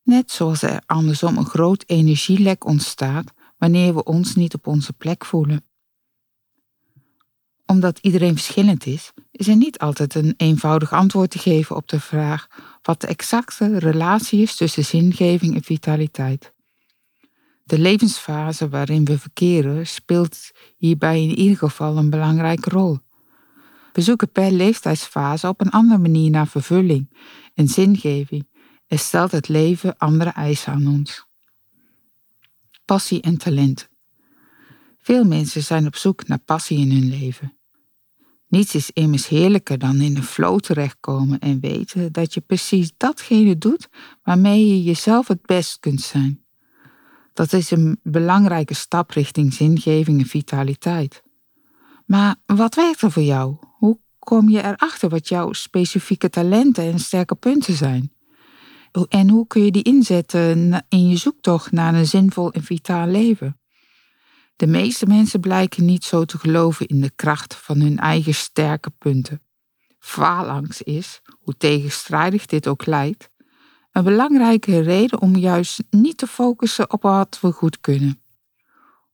Net 0.03 0.31
zoals 0.31 0.63
er 0.63 0.83
andersom 0.87 1.37
een 1.37 1.47
groot 1.47 1.85
energielek 1.87 2.65
ontstaat 2.65 3.33
wanneer 3.59 3.95
we 3.95 4.05
ons 4.05 4.35
niet 4.35 4.55
op 4.55 4.67
onze 4.67 4.93
plek 4.93 5.25
voelen. 5.25 5.65
Omdat 7.67 7.99
iedereen 7.99 8.35
verschillend 8.35 8.87
is, 8.87 9.13
is 9.31 9.49
er 9.49 9.57
niet 9.57 9.79
altijd 9.79 10.15
een 10.15 10.35
eenvoudig 10.37 10.93
antwoord 10.93 11.31
te 11.31 11.39
geven 11.39 11.77
op 11.77 11.89
de 11.89 12.01
vraag 12.01 12.49
wat 12.83 13.01
de 13.01 13.07
exacte 13.07 13.79
relatie 13.79 14.43
is 14.43 14.57
tussen 14.57 14.85
zingeving 14.85 15.55
en 15.55 15.63
vitaliteit. 15.63 16.53
De 17.65 17.79
levensfase 17.79 18.69
waarin 18.69 19.05
we 19.05 19.19
verkeren 19.19 19.87
speelt 19.87 20.51
hierbij 20.77 21.23
in 21.23 21.39
ieder 21.39 21.57
geval 21.57 21.97
een 21.97 22.11
belangrijke 22.11 22.71
rol. 22.71 22.99
We 23.93 24.01
zoeken 24.01 24.33
per 24.33 24.51
leeftijdsfase 24.51 25.49
op 25.49 25.61
een 25.61 25.71
andere 25.71 26.01
manier 26.01 26.31
naar 26.31 26.49
vervulling 26.49 27.17
en 27.55 27.69
zingeving 27.69 28.49
en 28.87 28.99
stelt 28.99 29.33
het 29.33 29.49
leven 29.49 29.97
andere 29.97 30.31
eisen 30.31 30.73
aan 30.73 30.87
ons. 30.87 31.27
Passie 32.85 33.21
en 33.21 33.37
talent. 33.37 33.89
Veel 34.99 35.25
mensen 35.25 35.63
zijn 35.63 35.87
op 35.87 35.97
zoek 35.97 36.27
naar 36.27 36.39
passie 36.39 36.79
in 36.79 36.91
hun 36.91 37.09
leven. 37.09 37.57
Niets 38.49 38.75
is 38.75 38.91
immers 38.91 39.29
heerlijker 39.29 39.79
dan 39.79 40.01
in 40.01 40.17
een 40.17 40.23
flow 40.23 40.61
terechtkomen 40.61 41.39
en 41.39 41.61
weten 41.61 42.13
dat 42.13 42.35
je 42.35 42.41
precies 42.41 42.93
datgene 42.97 43.59
doet 43.59 43.89
waarmee 44.23 44.67
je 44.67 44.83
jezelf 44.83 45.29
het 45.29 45.43
best 45.43 45.79
kunt 45.79 46.01
zijn. 46.01 46.45
Dat 47.33 47.53
is 47.53 47.71
een 47.71 48.01
belangrijke 48.03 48.75
stap 48.75 49.11
richting 49.11 49.53
zingeving 49.53 50.21
en 50.21 50.27
vitaliteit. 50.27 51.23
Maar 52.13 52.37
wat 52.47 52.75
werkt 52.75 53.03
er 53.03 53.11
voor 53.11 53.23
jou? 53.23 53.57
Hoe 53.79 53.99
kom 54.19 54.49
je 54.49 54.63
erachter 54.63 55.09
wat 55.09 55.29
jouw 55.29 55.53
specifieke 55.53 56.31
talenten 56.31 56.85
en 56.85 56.99
sterke 56.99 57.35
punten 57.35 57.75
zijn? 57.75 58.13
En 59.09 59.29
hoe 59.29 59.47
kun 59.47 59.65
je 59.65 59.71
die 59.71 59.83
inzetten 59.83 60.85
in 60.89 61.09
je 61.09 61.17
zoektocht 61.17 61.73
naar 61.73 61.95
een 61.95 62.07
zinvol 62.07 62.53
en 62.53 62.63
vitaal 62.63 63.07
leven? 63.07 63.61
De 64.57 64.67
meeste 64.67 65.07
mensen 65.07 65.41
blijken 65.41 65.85
niet 65.85 66.05
zo 66.05 66.25
te 66.25 66.39
geloven 66.39 66.87
in 66.87 67.01
de 67.01 67.11
kracht 67.11 67.55
van 67.55 67.81
hun 67.81 67.99
eigen 67.99 68.35
sterke 68.35 68.91
punten. 68.91 69.43
Faalangst 69.99 70.83
is, 70.83 71.21
hoe 71.39 71.57
tegenstrijdig 71.57 72.47
dit 72.47 72.69
ook 72.69 72.87
lijkt, 72.87 73.31
een 73.93 74.05
belangrijke 74.05 74.81
reden 74.81 75.21
om 75.21 75.37
juist 75.37 75.83
niet 75.91 76.17
te 76.17 76.27
focussen 76.27 76.93
op 76.93 77.03
wat 77.03 77.39
we 77.41 77.53
goed 77.53 77.81
kunnen. 77.81 78.22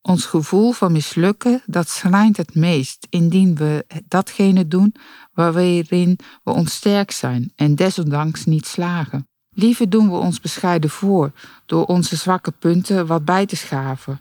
Ons 0.02 0.24
gevoel 0.24 0.72
van 0.72 0.92
mislukken, 0.92 1.62
dat 1.66 1.88
schrijnt 1.88 2.36
het 2.36 2.54
meest 2.54 3.06
indien 3.10 3.54
we 3.54 3.86
datgene 4.08 4.68
doen 4.68 4.94
waarin 5.32 6.18
we 6.44 6.50
ons 6.50 6.74
sterk 6.74 7.10
zijn 7.10 7.52
en 7.56 7.74
desondanks 7.74 8.44
niet 8.44 8.66
slagen. 8.66 9.28
Liever 9.50 9.90
doen 9.90 10.10
we 10.10 10.16
ons 10.16 10.40
bescheiden 10.40 10.90
voor 10.90 11.32
door 11.66 11.84
onze 11.84 12.16
zwakke 12.16 12.50
punten 12.50 13.06
wat 13.06 13.24
bij 13.24 13.46
te 13.46 13.56
schaven, 13.56 14.20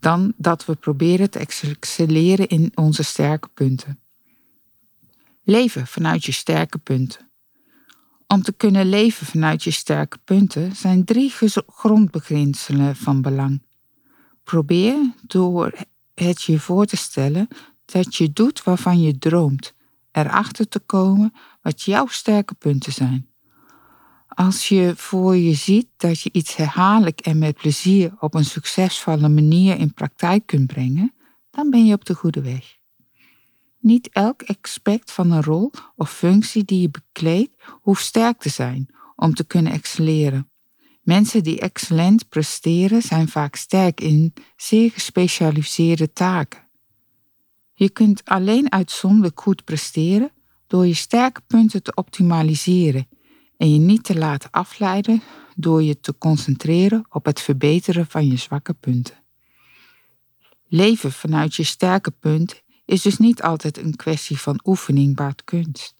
dan 0.00 0.32
dat 0.36 0.64
we 0.64 0.74
proberen 0.74 1.30
te 1.30 1.38
excelleren 1.38 2.48
in 2.48 2.72
onze 2.74 3.02
sterke 3.02 3.48
punten. 3.48 4.00
Leven 5.42 5.86
vanuit 5.86 6.24
je 6.24 6.32
sterke 6.32 6.78
punten. 6.78 7.30
Om 8.26 8.42
te 8.42 8.52
kunnen 8.52 8.88
leven 8.88 9.26
vanuit 9.26 9.64
je 9.64 9.70
sterke 9.70 10.18
punten 10.24 10.76
zijn 10.76 11.04
drie 11.04 11.32
grondbeginselen 11.66 12.96
van 12.96 13.22
belang. 13.22 13.62
Probeer 14.42 15.12
door 15.26 15.72
het 16.14 16.42
je 16.42 16.60
voor 16.60 16.86
te 16.86 16.96
stellen 16.96 17.48
dat 17.84 18.14
je 18.14 18.32
doet 18.32 18.62
waarvan 18.62 19.00
je 19.00 19.18
droomt, 19.18 19.74
erachter 20.12 20.68
te 20.68 20.78
komen 20.78 21.32
wat 21.62 21.82
jouw 21.82 22.06
sterke 22.06 22.54
punten 22.54 22.92
zijn. 22.92 23.30
Als 24.28 24.68
je 24.68 24.92
voor 24.96 25.36
je 25.36 25.54
ziet 25.54 25.88
dat 25.96 26.20
je 26.20 26.30
iets 26.32 26.56
herhaaldelijk 26.56 27.20
en 27.20 27.38
met 27.38 27.56
plezier 27.56 28.12
op 28.20 28.34
een 28.34 28.44
succesvolle 28.44 29.28
manier 29.28 29.78
in 29.78 29.94
praktijk 29.94 30.46
kunt 30.46 30.66
brengen, 30.66 31.14
dan 31.50 31.70
ben 31.70 31.86
je 31.86 31.94
op 31.94 32.04
de 32.04 32.14
goede 32.14 32.42
weg. 32.42 32.80
Niet 33.78 34.08
elk 34.08 34.42
aspect 34.42 35.12
van 35.12 35.30
een 35.30 35.42
rol 35.42 35.70
of 35.96 36.10
functie 36.10 36.64
die 36.64 36.80
je 36.80 36.90
bekleedt 36.90 37.62
hoeft 37.68 38.04
sterk 38.04 38.40
te 38.40 38.48
zijn 38.48 38.88
om 39.16 39.34
te 39.34 39.44
kunnen 39.44 39.72
excelleren. 39.72 40.51
Mensen 41.02 41.42
die 41.42 41.60
excellent 41.60 42.28
presteren 42.28 43.02
zijn 43.02 43.28
vaak 43.28 43.56
sterk 43.56 44.00
in 44.00 44.32
zeer 44.56 44.90
gespecialiseerde 44.90 46.12
taken. 46.12 46.68
Je 47.72 47.90
kunt 47.90 48.24
alleen 48.24 48.72
uitzonderlijk 48.72 49.40
goed 49.40 49.64
presteren 49.64 50.30
door 50.66 50.86
je 50.86 50.94
sterke 50.94 51.40
punten 51.46 51.82
te 51.82 51.94
optimaliseren 51.94 53.08
en 53.56 53.72
je 53.72 53.78
niet 53.78 54.04
te 54.04 54.18
laten 54.18 54.50
afleiden 54.50 55.22
door 55.56 55.82
je 55.82 56.00
te 56.00 56.18
concentreren 56.18 57.06
op 57.08 57.24
het 57.24 57.40
verbeteren 57.40 58.06
van 58.06 58.26
je 58.26 58.36
zwakke 58.36 58.74
punten. 58.74 59.22
Leven 60.68 61.12
vanuit 61.12 61.54
je 61.54 61.62
sterke 61.62 62.10
punt 62.10 62.62
is 62.84 63.02
dus 63.02 63.18
niet 63.18 63.42
altijd 63.42 63.78
een 63.78 63.96
kwestie 63.96 64.38
van 64.38 64.60
oefening 64.64 65.16
baat 65.16 65.44
kunst. 65.44 65.94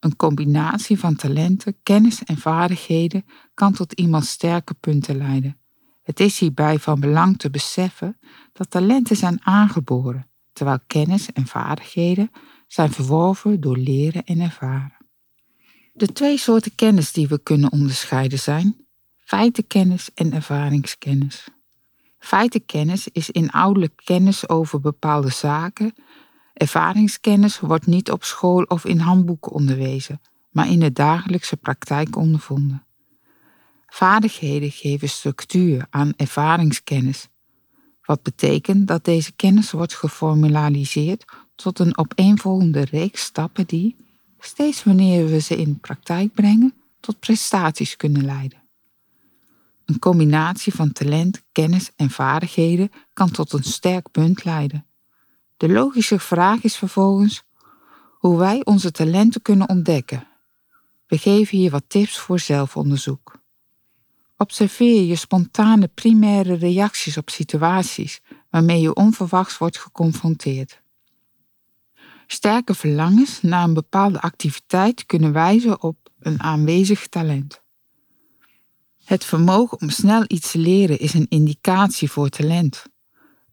Een 0.00 0.16
combinatie 0.16 0.98
van 0.98 1.16
talenten, 1.16 1.76
kennis 1.82 2.24
en 2.24 2.36
vaardigheden 2.36 3.24
kan 3.54 3.72
tot 3.72 3.92
iemands 3.92 4.30
sterke 4.30 4.74
punten 4.74 5.16
leiden. 5.16 5.58
Het 6.02 6.20
is 6.20 6.38
hierbij 6.38 6.78
van 6.78 7.00
belang 7.00 7.38
te 7.38 7.50
beseffen 7.50 8.18
dat 8.52 8.70
talenten 8.70 9.16
zijn 9.16 9.46
aangeboren, 9.46 10.30
terwijl 10.52 10.78
kennis 10.86 11.32
en 11.32 11.46
vaardigheden 11.46 12.30
zijn 12.66 12.92
verworven 12.92 13.60
door 13.60 13.76
leren 13.76 14.24
en 14.24 14.40
ervaren. 14.40 14.96
De 15.92 16.12
twee 16.12 16.38
soorten 16.38 16.74
kennis 16.74 17.12
die 17.12 17.28
we 17.28 17.42
kunnen 17.42 17.72
onderscheiden 17.72 18.38
zijn 18.38 18.86
feitenkennis 19.30 20.10
en 20.14 20.32
ervaringskennis. 20.32 21.48
Feitenkennis 22.18 23.08
is 23.08 23.30
inhoudelijk 23.30 24.00
kennis 24.04 24.48
over 24.48 24.80
bepaalde 24.80 25.30
zaken. 25.30 25.94
Ervaringskennis 26.60 27.60
wordt 27.60 27.86
niet 27.86 28.10
op 28.10 28.24
school 28.24 28.62
of 28.62 28.84
in 28.84 28.98
handboeken 28.98 29.52
onderwezen, 29.52 30.20
maar 30.50 30.68
in 30.68 30.80
de 30.80 30.92
dagelijkse 30.92 31.56
praktijk 31.56 32.16
ondervonden. 32.16 32.86
Vaardigheden 33.86 34.70
geven 34.70 35.08
structuur 35.08 35.86
aan 35.90 36.12
ervaringskennis, 36.16 37.28
wat 38.02 38.22
betekent 38.22 38.88
dat 38.88 39.04
deze 39.04 39.32
kennis 39.32 39.70
wordt 39.70 39.94
geformaliseerd 39.94 41.24
tot 41.54 41.78
een 41.78 41.98
opeenvolgende 41.98 42.84
reeks 42.84 43.22
stappen 43.22 43.66
die, 43.66 43.96
steeds 44.38 44.84
wanneer 44.84 45.26
we 45.26 45.40
ze 45.40 45.56
in 45.56 45.80
praktijk 45.80 46.32
brengen, 46.32 46.74
tot 47.00 47.20
prestaties 47.20 47.96
kunnen 47.96 48.24
leiden. 48.24 48.62
Een 49.84 49.98
combinatie 49.98 50.74
van 50.74 50.92
talent, 50.92 51.42
kennis 51.52 51.90
en 51.96 52.10
vaardigheden 52.10 52.90
kan 53.12 53.30
tot 53.30 53.52
een 53.52 53.64
sterk 53.64 54.10
punt 54.10 54.44
leiden. 54.44 54.84
De 55.60 55.68
logische 55.68 56.18
vraag 56.18 56.62
is 56.62 56.76
vervolgens 56.76 57.42
hoe 58.18 58.38
wij 58.38 58.64
onze 58.64 58.90
talenten 58.90 59.42
kunnen 59.42 59.68
ontdekken. 59.68 60.28
We 61.06 61.18
geven 61.18 61.58
hier 61.58 61.70
wat 61.70 61.84
tips 61.86 62.18
voor 62.18 62.38
zelfonderzoek. 62.38 63.40
Observeer 64.36 65.02
je 65.02 65.16
spontane 65.16 65.88
primaire 65.88 66.54
reacties 66.54 67.16
op 67.16 67.30
situaties 67.30 68.20
waarmee 68.50 68.80
je 68.80 68.94
onverwachts 68.94 69.58
wordt 69.58 69.78
geconfronteerd. 69.78 70.82
Sterke 72.26 72.74
verlangens 72.74 73.42
naar 73.42 73.64
een 73.64 73.74
bepaalde 73.74 74.20
activiteit 74.20 75.06
kunnen 75.06 75.32
wijzen 75.32 75.82
op 75.82 75.96
een 76.18 76.42
aanwezig 76.42 77.08
talent. 77.08 77.62
Het 79.04 79.24
vermogen 79.24 79.80
om 79.80 79.90
snel 79.90 80.24
iets 80.26 80.50
te 80.50 80.58
leren 80.58 80.98
is 80.98 81.14
een 81.14 81.28
indicatie 81.28 82.10
voor 82.10 82.28
talent. 82.28 82.89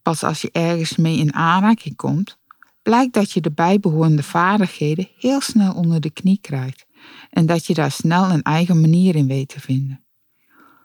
Pas 0.08 0.24
als 0.24 0.42
je 0.42 0.50
ergens 0.52 0.96
mee 0.96 1.18
in 1.18 1.34
aanraking 1.34 1.96
komt, 1.96 2.38
blijkt 2.82 3.14
dat 3.14 3.32
je 3.32 3.42
de 3.42 3.52
bijbehorende 3.52 4.24
vaardigheden 4.24 5.08
heel 5.18 5.42
snel 5.42 5.74
onder 5.74 6.02
de 6.02 6.10
knie 6.10 6.40
krijgt 6.42 6.86
en 7.30 7.46
dat 7.46 7.66
je 7.66 7.74
daar 7.74 7.92
snel 7.92 8.30
een 8.30 8.42
eigen 8.42 8.82
manier 8.82 9.16
in 9.16 9.28
weet 9.28 9.50
te 9.50 9.60
vinden. 9.60 10.04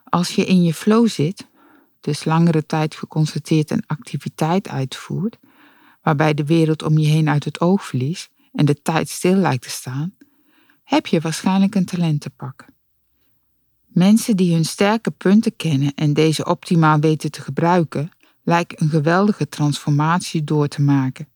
Als 0.04 0.34
je 0.34 0.44
in 0.44 0.62
je 0.62 0.74
flow 0.74 1.08
zit, 1.08 1.48
dus 2.00 2.24
langere 2.24 2.66
tijd 2.66 2.94
geconstateerd 2.94 3.70
een 3.70 3.84
activiteit 3.86 4.68
uitvoert, 4.68 5.38
waarbij 6.00 6.34
de 6.34 6.44
wereld 6.44 6.82
om 6.82 6.98
je 6.98 7.06
heen 7.06 7.28
uit 7.28 7.44
het 7.44 7.60
oog 7.60 7.84
verliest 7.86 8.30
en 8.52 8.64
de 8.64 8.82
tijd 8.82 9.08
stil 9.08 9.36
lijkt 9.36 9.62
te 9.62 9.70
staan, 9.70 10.14
heb 10.84 11.06
je 11.06 11.20
waarschijnlijk 11.20 11.74
een 11.74 11.84
talent 11.84 12.20
te 12.20 12.30
pakken. 12.30 12.74
Mensen 13.86 14.36
die 14.36 14.54
hun 14.54 14.64
sterke 14.64 15.10
punten 15.10 15.56
kennen 15.56 15.94
en 15.94 16.12
deze 16.12 16.44
optimaal 16.44 16.98
weten 16.98 17.30
te 17.30 17.40
gebruiken, 17.40 18.10
lijken 18.42 18.82
een 18.82 18.88
geweldige 18.88 19.48
transformatie 19.48 20.44
door 20.44 20.68
te 20.68 20.82
maken. 20.82 21.28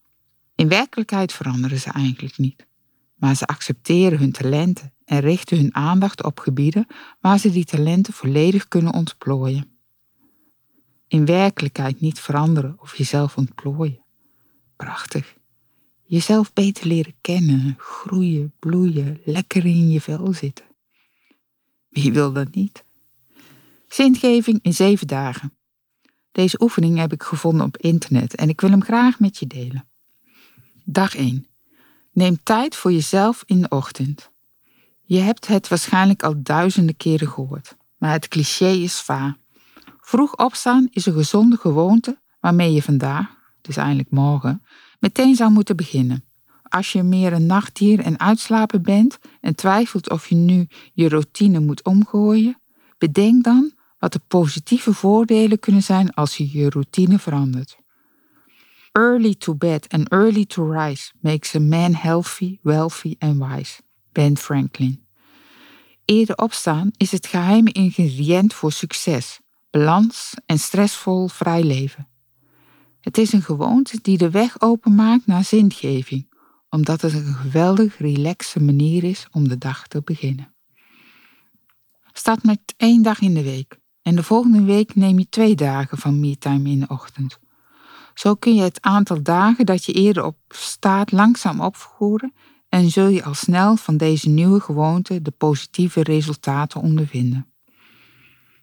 In 0.55 0.69
werkelijkheid 0.69 1.33
veranderen 1.33 1.81
ze 1.81 1.91
eigenlijk 1.91 2.39
niet, 2.39 2.67
maar 3.15 3.35
ze 3.35 3.47
accepteren 3.47 4.19
hun 4.19 4.33
talenten 4.33 4.93
en 5.05 5.21
richten 5.21 5.57
hun 5.57 5.75
aandacht 5.75 6.25
op 6.25 6.39
gebieden 6.39 6.87
waar 7.21 7.39
ze 7.39 7.51
die 7.51 7.65
talenten 7.65 8.13
volledig 8.13 8.69
kunnen 8.69 8.93
ontplooien. 8.93 9.71
In 11.09 11.25
werkelijkheid 11.25 12.01
niet 12.01 12.21
veranderen 12.21 12.77
of 12.81 12.97
jezelf 12.97 13.37
ontplooien. 13.37 14.05
Prachtig. 14.77 15.37
Jezelf 16.05 16.53
beter 16.53 16.87
leren 16.87 17.15
kennen, 17.21 17.75
groeien, 17.79 18.53
bloeien, 18.59 19.21
lekker 19.25 19.65
in 19.65 19.91
je 19.91 20.01
vel 20.01 20.33
zitten. 20.33 20.65
Wie 21.89 22.13
wil 22.13 22.33
dat 22.33 22.55
niet? 22.55 22.85
Zingeving 23.89 24.59
in 24.63 24.75
zeven 24.75 25.07
dagen. 25.07 25.56
Deze 26.37 26.63
oefening 26.63 26.99
heb 26.99 27.13
ik 27.13 27.23
gevonden 27.23 27.67
op 27.67 27.77
internet 27.77 28.35
en 28.35 28.49
ik 28.49 28.61
wil 28.61 28.71
hem 28.71 28.83
graag 28.83 29.19
met 29.21 29.39
je 29.39 29.47
delen. 29.47 29.89
Dag 30.85 31.17
1. 31.17 31.47
Neem 32.13 32.43
tijd 32.43 32.77
voor 32.77 32.93
jezelf 32.93 33.43
in 33.47 33.61
de 33.61 33.69
ochtend. 33.69 34.31
Je 35.03 35.19
hebt 35.19 35.47
het 35.47 35.69
waarschijnlijk 35.69 36.23
al 36.23 36.35
duizenden 36.43 36.97
keren 36.97 37.29
gehoord, 37.29 37.77
maar 37.99 38.13
het 38.13 38.29
cliché 38.29 38.69
is 38.69 39.01
vaar. 39.01 39.37
Vroeg 40.01 40.37
opstaan 40.37 40.89
is 40.91 41.07
een 41.07 41.13
gezonde 41.13 41.57
gewoonte 41.57 42.19
waarmee 42.41 42.73
je 42.73 42.83
vandaag, 42.83 43.27
dus 43.61 43.77
eigenlijk 43.77 44.11
morgen, 44.11 44.63
meteen 44.99 45.35
zou 45.35 45.51
moeten 45.51 45.77
beginnen. 45.77 46.25
Als 46.63 46.93
je 46.93 47.03
meer 47.03 47.33
een 47.33 47.47
nachtdier 47.47 48.01
en 48.01 48.21
uitslapen 48.21 48.83
bent 48.83 49.19
en 49.41 49.55
twijfelt 49.55 50.11
of 50.11 50.29
je 50.29 50.35
nu 50.35 50.69
je 50.93 51.09
routine 51.09 51.61
moet 51.61 51.85
omgooien, 51.85 52.61
bedenk 52.99 53.45
dan 53.45 53.76
wat 53.99 54.13
de 54.13 54.21
positieve 54.29 54.93
voordelen 54.95 55.59
kunnen 55.59 55.83
zijn 55.83 56.15
als 56.15 56.37
je 56.37 56.59
je 56.59 56.71
routine 56.71 57.19
verandert. 57.19 57.77
Early 58.93 59.35
to 59.35 59.55
bed 59.55 59.89
and 59.89 60.13
early 60.13 60.45
to 60.45 60.71
rise 60.71 61.13
makes 61.21 61.55
a 61.55 61.59
man 61.59 61.95
healthy, 61.95 62.59
wealthy 62.63 63.17
and 63.19 63.39
wise. 63.39 63.81
Ben 64.13 64.37
Franklin. 64.37 65.05
Eerder 66.05 66.37
opstaan 66.37 66.91
is 66.97 67.13
het 67.13 67.27
geheime 67.27 67.73
ingrediënt 67.73 68.55
voor 68.55 68.73
succes, 68.73 69.41
balans 69.71 70.35
en 70.47 70.59
stressvol 70.59 71.29
vrij 71.29 71.63
leven. 71.63 72.09
Het 73.01 73.19
is 73.19 73.33
een 73.33 73.43
gewoonte 73.43 73.99
die 74.03 74.19
de 74.19 74.31
weg 74.31 74.61
openmaakt 74.61 75.27
naar 75.27 75.45
zingeving, 75.45 76.33
omdat 76.69 77.01
het 77.01 77.13
een 77.13 77.35
geweldig 77.35 77.99
relaxe 77.99 78.61
manier 78.61 79.05
is 79.05 79.27
om 79.31 79.49
de 79.49 79.59
dag 79.59 79.89
te 79.89 80.03
beginnen. 80.05 80.55
Start 82.13 82.43
met 82.43 82.75
één 82.77 83.03
dag 83.03 83.21
in 83.21 83.35
de 83.35 83.43
week 83.43 83.79
en 84.07 84.17
de 84.17 84.23
volgende 84.23 84.63
week 84.63 84.95
neem 84.95 85.19
je 85.19 85.29
twee 85.29 85.55
dagen 85.55 85.99
van 85.99 86.21
me-time 86.21 86.69
in 86.69 86.81
de 86.81 86.89
ochtend. 86.89 87.39
Zo 88.15 88.35
kun 88.35 88.55
je 88.55 88.63
het 88.63 88.81
aantal 88.81 89.23
dagen 89.23 89.67
dat 89.67 89.85
je 89.85 89.93
eerder 89.93 90.25
op 90.25 90.37
staat 90.49 91.13
langzaam 91.13 91.61
opvoeren 91.61 92.33
en 92.69 92.91
zul 92.91 93.09
je 93.09 93.25
al 93.25 93.35
snel 93.35 93.77
van 93.77 93.97
deze 93.97 94.29
nieuwe 94.29 94.61
gewoonte 94.61 95.23
de 95.23 95.31
positieve 95.31 96.03
resultaten 96.03 96.81
ondervinden. 96.81 97.47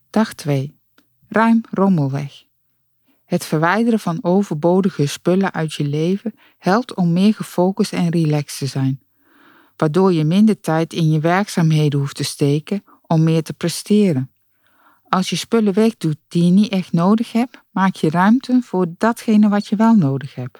Dag 0.10 0.34
2. 0.34 0.80
Ruim 1.28 1.62
rommel 1.72 2.12
weg. 2.12 2.44
Het 3.26 3.46
verwijderen 3.46 4.00
van 4.00 4.20
overbodige 4.22 5.06
spullen 5.06 5.54
uit 5.54 5.74
je 5.74 5.88
leven 5.88 6.34
helpt 6.58 6.94
om 6.96 7.14
meer 7.14 7.34
gefocust 7.34 7.94
en 7.94 8.10
relaxed 8.10 8.58
te 8.58 8.66
zijn, 8.66 9.02
waardoor 9.76 10.14
je 10.14 10.24
minder 10.24 10.60
tijd 10.60 10.94
in 10.94 11.12
je 11.12 11.20
werkzaamheden 11.20 12.00
hoeft 12.00 12.16
te 12.16 12.24
steken 12.24 12.84
om 13.08 13.24
meer 13.24 13.44
te 13.44 13.54
presteren. 13.54 14.33
Als 15.14 15.30
je 15.30 15.36
spullen 15.36 15.74
wegdoet 15.74 16.18
die 16.28 16.44
je 16.44 16.52
niet 16.52 16.72
echt 16.72 16.92
nodig 16.92 17.32
hebt, 17.32 17.62
maak 17.72 17.96
je 17.96 18.10
ruimte 18.10 18.60
voor 18.64 18.88
datgene 18.98 19.50
wat 19.50 19.68
je 19.68 19.76
wel 19.76 19.96
nodig 19.96 20.36
hebt. 20.36 20.60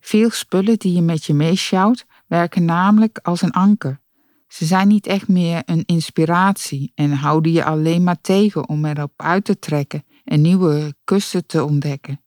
Veel 0.00 0.30
spullen 0.30 0.78
die 0.78 0.92
je 0.92 1.02
met 1.02 1.24
je 1.24 1.34
meesjouwt, 1.34 2.06
werken 2.26 2.64
namelijk 2.64 3.18
als 3.22 3.42
een 3.42 3.50
anker. 3.50 4.00
Ze 4.48 4.64
zijn 4.64 4.88
niet 4.88 5.06
echt 5.06 5.28
meer 5.28 5.62
een 5.64 5.84
inspiratie 5.84 6.92
en 6.94 7.12
houden 7.12 7.52
je 7.52 7.64
alleen 7.64 8.04
maar 8.04 8.20
tegen 8.20 8.68
om 8.68 8.84
erop 8.84 9.12
uit 9.16 9.44
te 9.44 9.58
trekken 9.58 10.04
en 10.24 10.40
nieuwe 10.40 10.94
kussen 11.04 11.46
te 11.46 11.64
ontdekken. 11.64 12.20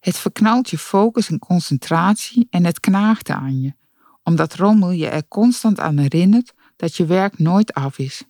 Het 0.00 0.16
verknalt 0.16 0.70
je 0.70 0.78
focus 0.78 1.30
en 1.30 1.38
concentratie 1.38 2.46
en 2.50 2.64
het 2.64 2.80
knaagt 2.80 3.30
aan 3.30 3.60
je, 3.60 3.74
omdat 4.22 4.54
rommel 4.54 4.90
je 4.90 5.08
er 5.08 5.28
constant 5.28 5.80
aan 5.80 5.98
herinnert 5.98 6.52
dat 6.76 6.96
je 6.96 7.06
werk 7.06 7.38
nooit 7.38 7.74
af 7.74 7.98
is. 7.98 8.24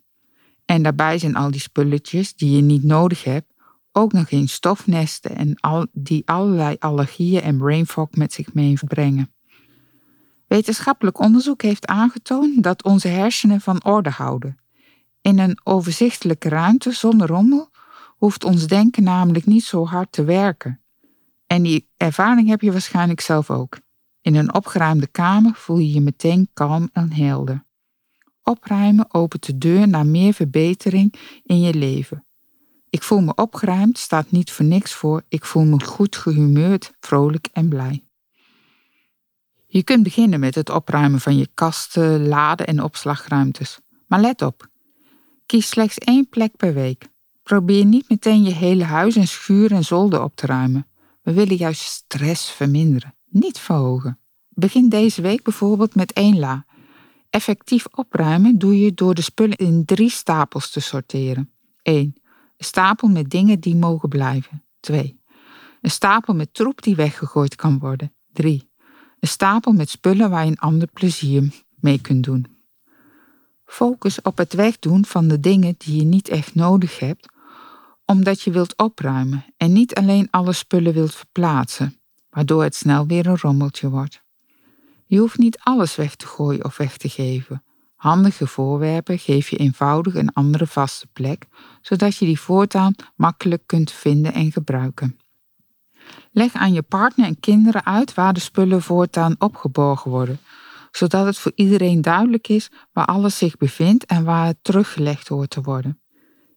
En 0.67 0.83
daarbij 0.83 1.17
zijn 1.17 1.35
al 1.35 1.51
die 1.51 1.59
spulletjes 1.59 2.35
die 2.35 2.55
je 2.55 2.61
niet 2.61 2.83
nodig 2.83 3.23
hebt 3.23 3.55
ook 3.97 4.13
nog 4.13 4.29
in 4.29 4.49
stofnesten 4.49 5.35
en 5.35 5.55
al, 5.59 5.87
die 5.91 6.21
allerlei 6.25 6.75
allergieën 6.79 7.41
en 7.41 7.57
brain 7.57 7.87
fog 7.87 8.07
met 8.11 8.33
zich 8.33 8.53
meebrengen. 8.53 9.31
Wetenschappelijk 10.47 11.19
onderzoek 11.19 11.61
heeft 11.61 11.87
aangetoond 11.87 12.63
dat 12.63 12.83
onze 12.83 13.07
hersenen 13.07 13.61
van 13.61 13.83
orde 13.83 14.09
houden. 14.09 14.57
In 15.21 15.39
een 15.39 15.59
overzichtelijke 15.63 16.49
ruimte 16.49 16.91
zonder 16.91 17.27
rommel 17.27 17.69
hoeft 18.17 18.43
ons 18.43 18.67
denken 18.67 19.03
namelijk 19.03 19.45
niet 19.45 19.63
zo 19.63 19.85
hard 19.85 20.11
te 20.11 20.23
werken. 20.23 20.81
En 21.47 21.63
die 21.63 21.89
ervaring 21.97 22.49
heb 22.49 22.61
je 22.61 22.71
waarschijnlijk 22.71 23.21
zelf 23.21 23.49
ook. 23.49 23.79
In 24.21 24.35
een 24.35 24.53
opgeruimde 24.53 25.07
kamer 25.07 25.53
voel 25.55 25.77
je 25.77 25.91
je 25.91 26.01
meteen 26.01 26.49
kalm 26.53 26.89
en 26.93 27.13
helder. 27.13 27.65
Opruimen 28.47 29.13
opent 29.13 29.45
de 29.45 29.57
deur 29.57 29.87
naar 29.87 30.05
meer 30.05 30.33
verbetering 30.33 31.13
in 31.43 31.59
je 31.59 31.73
leven. 31.73 32.25
Ik 32.89 33.03
voel 33.03 33.21
me 33.21 33.35
opgeruimd 33.35 33.97
staat 33.97 34.31
niet 34.31 34.51
voor 34.51 34.65
niks 34.65 34.93
voor. 34.93 35.23
Ik 35.27 35.45
voel 35.45 35.63
me 35.63 35.83
goed 35.83 36.15
gehumeurd, 36.15 36.93
vrolijk 36.99 37.47
en 37.53 37.69
blij. 37.69 38.03
Je 39.67 39.83
kunt 39.83 40.03
beginnen 40.03 40.39
met 40.39 40.55
het 40.55 40.69
opruimen 40.69 41.19
van 41.19 41.37
je 41.37 41.49
kasten, 41.53 42.27
laden 42.27 42.67
en 42.67 42.83
opslagruimtes. 42.83 43.79
Maar 44.07 44.21
let 44.21 44.41
op. 44.41 44.67
Kies 45.45 45.67
slechts 45.67 45.97
één 45.97 46.29
plek 46.29 46.55
per 46.55 46.73
week. 46.73 47.07
Probeer 47.43 47.85
niet 47.85 48.09
meteen 48.09 48.43
je 48.43 48.53
hele 48.53 48.83
huis 48.83 49.15
en 49.15 49.27
schuur 49.27 49.71
en 49.71 49.83
zolder 49.83 50.23
op 50.23 50.35
te 50.35 50.45
ruimen. 50.45 50.87
We 51.21 51.33
willen 51.33 51.55
juist 51.55 51.81
stress 51.81 52.51
verminderen, 52.51 53.15
niet 53.29 53.59
verhogen. 53.59 54.19
Begin 54.49 54.89
deze 54.89 55.21
week 55.21 55.43
bijvoorbeeld 55.43 55.95
met 55.95 56.13
één 56.13 56.39
la. 56.39 56.65
Effectief 57.37 57.85
opruimen 57.91 58.57
doe 58.57 58.79
je 58.79 58.93
door 58.93 59.13
de 59.13 59.21
spullen 59.21 59.57
in 59.57 59.85
drie 59.85 60.09
stapels 60.09 60.71
te 60.71 60.79
sorteren. 60.79 61.51
1. 61.81 62.15
Een 62.57 62.65
stapel 62.65 63.07
met 63.07 63.29
dingen 63.29 63.59
die 63.59 63.75
mogen 63.75 64.09
blijven. 64.09 64.63
2. 64.79 65.21
Een 65.81 65.89
stapel 65.89 66.33
met 66.33 66.53
troep 66.53 66.81
die 66.81 66.95
weggegooid 66.95 67.55
kan 67.55 67.79
worden. 67.79 68.13
3. 68.33 68.69
Een 69.19 69.27
stapel 69.27 69.71
met 69.71 69.89
spullen 69.89 70.29
waar 70.29 70.45
je 70.45 70.51
een 70.51 70.59
ander 70.59 70.87
plezier 70.87 71.63
mee 71.79 72.01
kunt 72.01 72.23
doen. 72.23 72.45
Focus 73.65 74.21
op 74.21 74.37
het 74.37 74.53
wegdoen 74.53 75.05
van 75.05 75.27
de 75.27 75.39
dingen 75.39 75.75
die 75.77 75.95
je 75.95 76.03
niet 76.03 76.29
echt 76.29 76.55
nodig 76.55 76.99
hebt, 76.99 77.27
omdat 78.05 78.41
je 78.41 78.51
wilt 78.51 78.77
opruimen 78.77 79.45
en 79.57 79.73
niet 79.73 79.95
alleen 79.95 80.27
alle 80.31 80.53
spullen 80.53 80.93
wilt 80.93 81.15
verplaatsen, 81.15 81.99
waardoor 82.29 82.63
het 82.63 82.75
snel 82.75 83.07
weer 83.07 83.27
een 83.27 83.39
rommeltje 83.39 83.89
wordt. 83.89 84.25
Je 85.07 85.19
hoeft 85.19 85.37
niet 85.37 85.59
alles 85.59 85.95
weg 85.95 86.15
te 86.15 86.27
gooien 86.27 86.65
of 86.65 86.77
weg 86.77 86.97
te 86.97 87.09
geven. 87.09 87.63
Handige 87.95 88.47
voorwerpen 88.47 89.19
geef 89.19 89.49
je 89.49 89.57
eenvoudig 89.57 90.15
een 90.15 90.33
andere 90.33 90.67
vaste 90.67 91.07
plek, 91.13 91.47
zodat 91.81 92.17
je 92.17 92.25
die 92.25 92.39
voortaan 92.39 92.95
makkelijk 93.15 93.63
kunt 93.65 93.91
vinden 93.91 94.33
en 94.33 94.51
gebruiken. 94.51 95.19
Leg 96.31 96.53
aan 96.53 96.73
je 96.73 96.81
partner 96.81 97.25
en 97.25 97.39
kinderen 97.39 97.85
uit 97.85 98.13
waar 98.13 98.33
de 98.33 98.39
spullen 98.39 98.81
voortaan 98.81 99.35
opgeborgen 99.39 100.11
worden, 100.11 100.39
zodat 100.91 101.25
het 101.25 101.37
voor 101.37 101.51
iedereen 101.55 102.01
duidelijk 102.01 102.47
is 102.47 102.69
waar 102.93 103.05
alles 103.05 103.37
zich 103.37 103.57
bevindt 103.57 104.05
en 104.05 104.23
waar 104.23 104.45
het 104.45 104.57
teruggelegd 104.61 105.27
hoort 105.27 105.49
te 105.49 105.61
worden. 105.61 105.99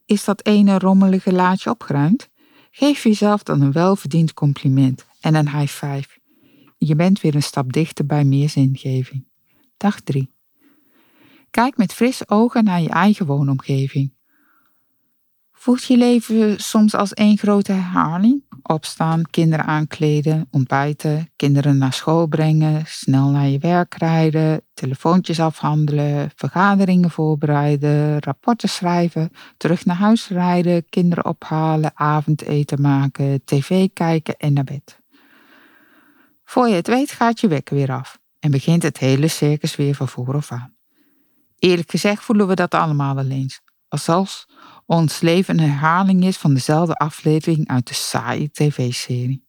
Is 0.05 0.25
dat 0.25 0.47
ene 0.47 0.79
rommelige 0.79 1.33
laadje 1.33 1.71
opgeruimd? 1.71 2.29
Geef 2.71 3.03
jezelf 3.03 3.43
dan 3.43 3.61
een 3.61 3.73
welverdiend 3.73 4.35
compliment 4.35 5.07
en 5.21 5.35
een 5.35 5.51
high 5.51 5.73
five. 5.73 6.20
Je 6.83 6.97
bent 6.97 7.21
weer 7.21 7.35
een 7.35 7.43
stap 7.43 7.73
dichter 7.73 8.07
bij 8.07 8.25
meer 8.25 8.49
zingeving. 8.49 9.25
Dag 9.77 10.01
3. 10.01 10.31
Kijk 11.51 11.77
met 11.77 11.93
frisse 11.93 12.29
ogen 12.29 12.65
naar 12.65 12.81
je 12.81 12.89
eigen 12.89 13.27
woonomgeving. 13.27 14.13
Voelt 15.53 15.85
je 15.85 15.97
leven 15.97 16.61
soms 16.61 16.95
als 16.95 17.15
één 17.15 17.39
grote 17.39 17.73
herhaling? 17.73 18.45
Opstaan, 18.63 19.23
kinderen 19.31 19.65
aankleden, 19.65 20.49
ontbijten, 20.51 21.31
kinderen 21.37 21.79
naar 21.79 21.93
school 21.93 22.27
brengen, 22.27 22.83
snel 22.87 23.29
naar 23.29 23.49
je 23.49 23.59
werk 23.59 23.95
rijden, 23.95 24.63
telefoontjes 24.75 25.41
afhandelen, 25.41 26.31
vergaderingen 26.35 27.11
voorbereiden, 27.11 28.19
rapporten 28.19 28.69
schrijven, 28.69 29.31
terug 29.57 29.85
naar 29.85 29.97
huis 29.97 30.29
rijden, 30.29 30.89
kinderen 30.89 31.25
ophalen, 31.25 31.91
avondeten 31.95 32.81
maken, 32.81 33.45
tv 33.45 33.89
kijken 33.93 34.37
en 34.37 34.53
naar 34.53 34.65
bed. 34.65 35.00
Voor 36.51 36.69
je 36.69 36.75
het 36.75 36.87
weet 36.87 37.13
gaat 37.13 37.41
je 37.41 37.49
wekker 37.49 37.77
weer 37.77 37.93
af 37.93 38.19
en 38.39 38.51
begint 38.51 38.83
het 38.83 38.99
hele 38.99 39.29
circus 39.29 39.77
weer 39.77 39.95
van 39.95 40.09
vooraf 40.09 40.53
aan. 40.53 40.75
Eerlijk 41.59 41.91
gezegd 41.91 42.23
voelen 42.23 42.47
we 42.47 42.55
dat 42.55 42.75
allemaal 42.75 43.15
wel 43.15 43.29
eens, 43.29 43.61
alsof 43.89 44.47
ons 44.87 45.21
leven 45.21 45.59
een 45.59 45.69
herhaling 45.69 46.25
is 46.25 46.37
van 46.37 46.55
dezelfde 46.55 46.95
aflevering 46.95 47.69
uit 47.69 47.87
de 47.87 47.95
saaie 47.95 48.51
tv-serie. 48.51 49.45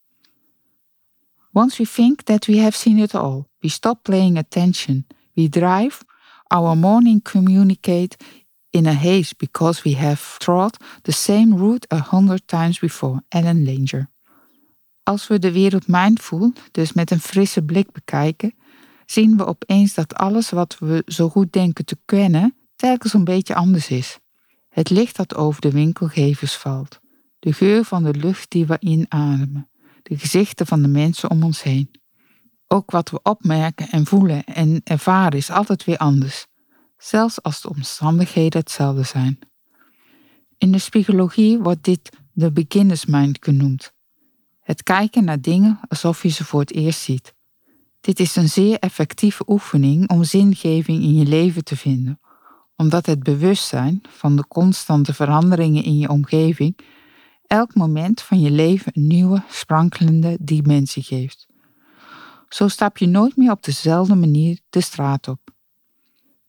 Once 1.51 1.83
we 1.83 1.89
think 1.89 2.21
that 2.21 2.45
we 2.45 2.59
have 2.59 2.77
seen 2.77 2.97
it 2.97 3.15
all, 3.15 3.43
we 3.59 3.69
stop 3.69 4.03
paying 4.03 4.37
attention. 4.37 5.07
We 5.33 5.49
drive 5.49 6.03
our 6.47 6.77
morning 6.77 7.21
communicate 7.23 8.17
in 8.69 8.85
a 8.85 8.93
haze 8.93 9.33
because 9.37 9.81
we 9.83 9.95
have 9.95 10.37
trod 10.37 10.77
the 11.01 11.11
same 11.11 11.55
route 11.55 11.93
a 11.93 11.97
hundred 11.97 12.47
times 12.47 12.79
before. 12.79 13.23
Ellen 13.27 13.65
Langer. 13.65 14.10
Als 15.03 15.27
we 15.27 15.39
de 15.39 15.51
wereld 15.51 15.87
mindful, 15.87 16.53
dus 16.71 16.93
met 16.93 17.11
een 17.11 17.19
frisse 17.19 17.63
blik 17.63 17.91
bekijken, 17.91 18.53
zien 19.05 19.37
we 19.37 19.45
opeens 19.45 19.93
dat 19.93 20.15
alles 20.15 20.49
wat 20.49 20.77
we 20.79 21.03
zo 21.05 21.29
goed 21.29 21.53
denken 21.53 21.85
te 21.85 21.97
kennen, 22.05 22.55
telkens 22.75 23.13
een 23.13 23.23
beetje 23.23 23.55
anders 23.55 23.89
is. 23.89 24.19
Het 24.69 24.89
licht 24.89 25.15
dat 25.15 25.35
over 25.35 25.61
de 25.61 25.71
winkelgevers 25.71 26.55
valt, 26.55 26.99
de 27.39 27.53
geur 27.53 27.83
van 27.83 28.03
de 28.03 28.13
lucht 28.13 28.49
die 28.49 28.65
we 28.65 28.77
inademen, 28.79 29.69
de 30.03 30.17
gezichten 30.17 30.67
van 30.67 30.81
de 30.81 30.87
mensen 30.87 31.29
om 31.29 31.43
ons 31.43 31.63
heen. 31.63 31.91
Ook 32.67 32.91
wat 32.91 33.09
we 33.09 33.19
opmerken 33.23 33.89
en 33.89 34.05
voelen 34.05 34.43
en 34.43 34.81
ervaren 34.83 35.37
is 35.37 35.49
altijd 35.49 35.83
weer 35.83 35.97
anders, 35.97 36.47
zelfs 36.97 37.41
als 37.41 37.61
de 37.61 37.69
omstandigheden 37.69 38.59
hetzelfde 38.59 39.03
zijn. 39.03 39.39
In 40.57 40.71
de 40.71 40.77
psychologie 40.77 41.59
wordt 41.59 41.83
dit 41.83 42.09
de 42.33 42.51
beginners 42.51 43.05
mind 43.05 43.37
genoemd. 43.39 43.93
Het 44.61 44.83
kijken 44.83 45.23
naar 45.23 45.41
dingen 45.41 45.79
alsof 45.87 46.23
je 46.23 46.29
ze 46.29 46.45
voor 46.45 46.59
het 46.59 46.73
eerst 46.73 46.99
ziet. 46.99 47.33
Dit 48.01 48.19
is 48.19 48.35
een 48.35 48.49
zeer 48.49 48.79
effectieve 48.79 49.43
oefening 49.47 50.09
om 50.09 50.23
zingeving 50.23 51.03
in 51.03 51.13
je 51.13 51.25
leven 51.25 51.63
te 51.63 51.77
vinden, 51.77 52.19
omdat 52.75 53.05
het 53.05 53.23
bewustzijn 53.23 54.01
van 54.09 54.35
de 54.35 54.47
constante 54.47 55.13
veranderingen 55.13 55.83
in 55.83 55.97
je 55.97 56.09
omgeving 56.09 56.79
elk 57.47 57.75
moment 57.75 58.21
van 58.21 58.39
je 58.39 58.51
leven 58.51 58.91
een 58.95 59.07
nieuwe, 59.07 59.43
sprankelende 59.49 60.37
dimensie 60.41 61.03
geeft. 61.03 61.47
Zo 62.49 62.67
stap 62.67 62.97
je 62.97 63.07
nooit 63.07 63.37
meer 63.37 63.51
op 63.51 63.63
dezelfde 63.63 64.15
manier 64.15 64.59
de 64.69 64.81
straat 64.81 65.27
op. 65.27 65.39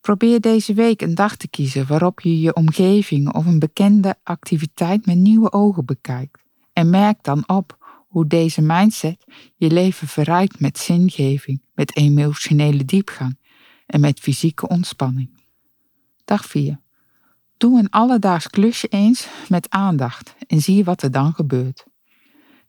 Probeer 0.01 0.41
deze 0.41 0.73
week 0.73 1.01
een 1.01 1.15
dag 1.15 1.35
te 1.35 1.47
kiezen 1.47 1.87
waarop 1.87 2.19
je 2.19 2.39
je 2.39 2.55
omgeving 2.55 3.33
of 3.33 3.45
een 3.45 3.59
bekende 3.59 4.15
activiteit 4.23 5.05
met 5.05 5.17
nieuwe 5.17 5.51
ogen 5.51 5.85
bekijkt. 5.85 6.43
En 6.73 6.89
merk 6.89 7.23
dan 7.23 7.43
op 7.47 7.77
hoe 8.13 8.27
deze 8.27 8.61
mindset 8.61 9.25
je 9.55 9.71
leven 9.71 10.07
verrijkt 10.07 10.59
met 10.59 10.77
zingeving, 10.77 11.65
met 11.73 11.95
emotionele 11.95 12.85
diepgang 12.85 13.39
en 13.85 13.99
met 13.99 14.19
fysieke 14.19 14.67
ontspanning. 14.67 15.29
Dag 16.25 16.45
4. 16.45 16.79
Doe 17.57 17.79
een 17.79 17.89
alledaags 17.89 18.47
klusje 18.47 18.87
eens 18.87 19.27
met 19.49 19.69
aandacht 19.69 20.35
en 20.47 20.61
zie 20.61 20.83
wat 20.83 21.01
er 21.01 21.11
dan 21.11 21.33
gebeurt. 21.33 21.85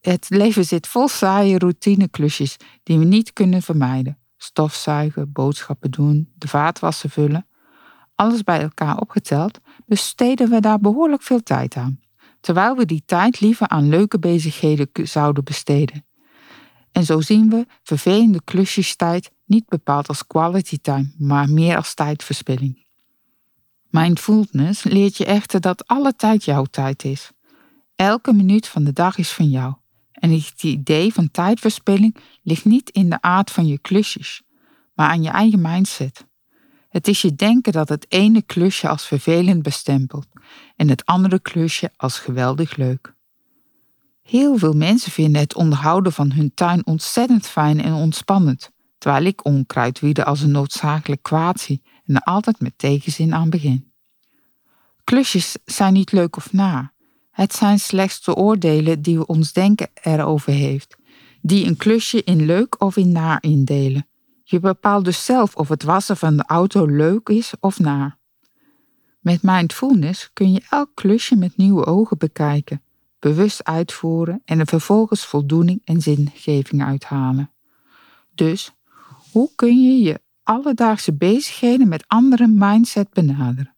Het 0.01 0.27
leven 0.29 0.65
zit 0.65 0.87
vol 0.87 1.09
saaie 1.09 1.59
routineklusjes 1.59 2.57
die 2.83 2.99
we 2.99 3.05
niet 3.05 3.33
kunnen 3.33 3.63
vermijden. 3.63 4.19
Stofzuigen, 4.37 5.33
boodschappen 5.33 5.91
doen, 5.91 6.33
de 6.39 6.49
vaatwassen 6.49 7.11
vullen. 7.11 7.47
Alles 8.15 8.43
bij 8.43 8.61
elkaar 8.61 8.99
opgeteld 8.99 9.61
besteden 9.87 10.51
we 10.51 10.61
daar 10.61 10.81
behoorlijk 10.81 11.23
veel 11.23 11.43
tijd 11.43 11.77
aan 11.77 12.03
terwijl 12.45 12.77
we 12.77 12.85
die 12.85 13.03
tijd 13.07 13.41
liever 13.41 13.69
aan 13.69 13.89
leuke 13.89 14.19
bezigheden 14.19 14.89
zouden 15.03 15.45
besteden. 15.45 16.05
En 16.93 17.05
zo 17.05 17.21
zien 17.21 17.51
we 17.51 17.67
vervelende 17.83 18.41
klusjestijd 18.45 19.31
niet 19.45 19.69
bepaald 19.69 20.09
als 20.09 20.27
quality 20.27 20.79
time, 20.83 21.15
maar 21.19 21.49
meer 21.49 21.77
als 21.77 21.95
tijdverspilling. 21.95 22.87
Mindfulness 23.91 24.83
leert 24.83 25.17
je 25.17 25.25
echter 25.25 25.61
dat 25.61 25.87
alle 25.87 26.17
tijd 26.17 26.45
jouw 26.45 26.65
tijd 26.65 27.05
is. 27.05 27.31
Elke 27.97 28.33
minuut 28.33 28.69
van 28.69 28.85
de 28.85 28.93
dag 28.93 29.19
is 29.19 29.33
van 29.33 29.49
jou. 29.51 29.75
En 30.13 30.31
het 30.31 30.63
idee 30.63 31.13
van 31.13 31.31
tijdverspilling 31.31 32.17
ligt 32.43 32.65
niet 32.65 32.91
in 32.91 33.11
de 33.11 33.21
aard 33.21 33.51
van 33.51 33.67
je 33.67 33.79
klusjes, 33.79 34.43
maar 34.95 35.09
aan 35.09 35.23
je 35.23 35.31
eigen 35.31 35.61
mindset. 35.61 36.27
Het 36.95 37.09
is 37.09 37.23
je 37.23 37.35
denken 37.35 37.73
dat 37.73 37.89
het 37.89 38.07
ene 38.09 38.43
klusje 38.43 38.89
als 38.89 39.07
vervelend 39.07 39.63
bestempelt 39.63 40.27
en 40.77 40.89
het 40.89 41.07
andere 41.07 41.41
klusje 41.41 41.91
als 41.97 42.19
geweldig 42.19 42.77
leuk. 42.77 43.15
Heel 44.23 44.59
veel 44.59 44.73
mensen 44.73 45.13
vinden 45.13 45.41
het 45.41 45.55
onderhouden 45.55 46.13
van 46.13 46.33
hun 46.33 46.55
tuin 46.55 46.87
ontzettend 46.87 47.47
fijn 47.47 47.83
en 47.83 47.93
ontspannend, 47.93 48.71
terwijl 48.99 49.25
ik 49.25 49.45
onkruid 49.45 50.01
wiede 50.01 50.25
als 50.25 50.41
een 50.41 50.51
noodzakelijk 50.51 51.23
kwaad 51.23 51.61
zie 51.61 51.83
en 52.05 52.15
er 52.15 52.23
altijd 52.23 52.61
met 52.61 52.79
tegenzin 52.79 53.35
aan 53.35 53.51
begin. 53.51 53.93
Klusjes 55.05 55.57
zijn 55.65 55.93
niet 55.93 56.13
leuk 56.13 56.37
of 56.37 56.53
na. 56.53 56.93
Het 57.31 57.55
zijn 57.55 57.79
slechts 57.79 58.25
de 58.25 58.35
oordelen 58.35 59.03
die 59.03 59.27
ons 59.27 59.53
denken 59.53 59.91
erover 60.03 60.53
heeft, 60.53 60.97
die 61.41 61.67
een 61.67 61.77
klusje 61.77 62.25
in 62.25 62.45
leuk 62.47 62.83
of 62.83 62.97
in 62.97 63.13
naar 63.13 63.43
indelen. 63.43 64.07
Je 64.47 64.61
bepaalt 64.61 65.05
dus 65.05 65.25
zelf 65.25 65.57
of 65.57 65.69
het 65.69 65.83
wassen 65.83 66.17
van 66.17 66.37
de 66.37 66.45
auto 66.47 66.87
leuk 66.87 67.29
is 67.29 67.53
of 67.61 67.79
naar. 67.79 68.19
Met 69.21 69.43
mindfulness 69.43 70.31
kun 70.33 70.53
je 70.53 70.63
elk 70.71 70.91
klusje 70.95 71.37
met 71.37 71.57
nieuwe 71.57 71.85
ogen 71.87 72.19
bekijken, 72.19 72.83
bewust 73.19 73.65
uitvoeren 73.65 74.43
en 74.45 74.59
er 74.59 74.67
vervolgens 74.67 75.25
voldoening 75.25 75.81
en 75.85 76.01
zingeving 76.01 76.85
uithalen. 76.85 77.51
Dus, 78.35 78.73
hoe 79.33 79.51
kun 79.55 79.83
je 79.83 80.03
je 80.03 80.21
alledaagse 80.43 81.13
bezigheden 81.13 81.89
met 81.89 82.05
andere 82.07 82.47
mindset 82.47 83.11
benaderen? 83.11 83.75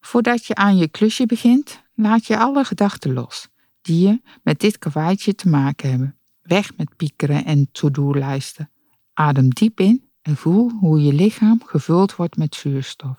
Voordat 0.00 0.44
je 0.44 0.54
aan 0.54 0.76
je 0.76 0.88
klusje 0.88 1.26
begint, 1.26 1.82
laat 1.94 2.26
je 2.26 2.38
alle 2.38 2.64
gedachten 2.64 3.12
los 3.12 3.48
die 3.82 4.08
je 4.08 4.20
met 4.42 4.60
dit 4.60 4.78
karweitje 4.78 5.34
te 5.34 5.48
maken 5.48 5.90
hebben. 5.90 6.18
Weg 6.42 6.76
met 6.76 6.96
piekeren 6.96 7.44
en 7.44 7.68
to-do-lijsten. 7.72 8.70
Adem 9.18 9.48
diep 9.48 9.80
in 9.80 10.08
en 10.22 10.36
voel 10.36 10.70
hoe 10.70 11.00
je 11.00 11.12
lichaam 11.12 11.62
gevuld 11.64 12.16
wordt 12.16 12.36
met 12.36 12.54
zuurstof. 12.54 13.18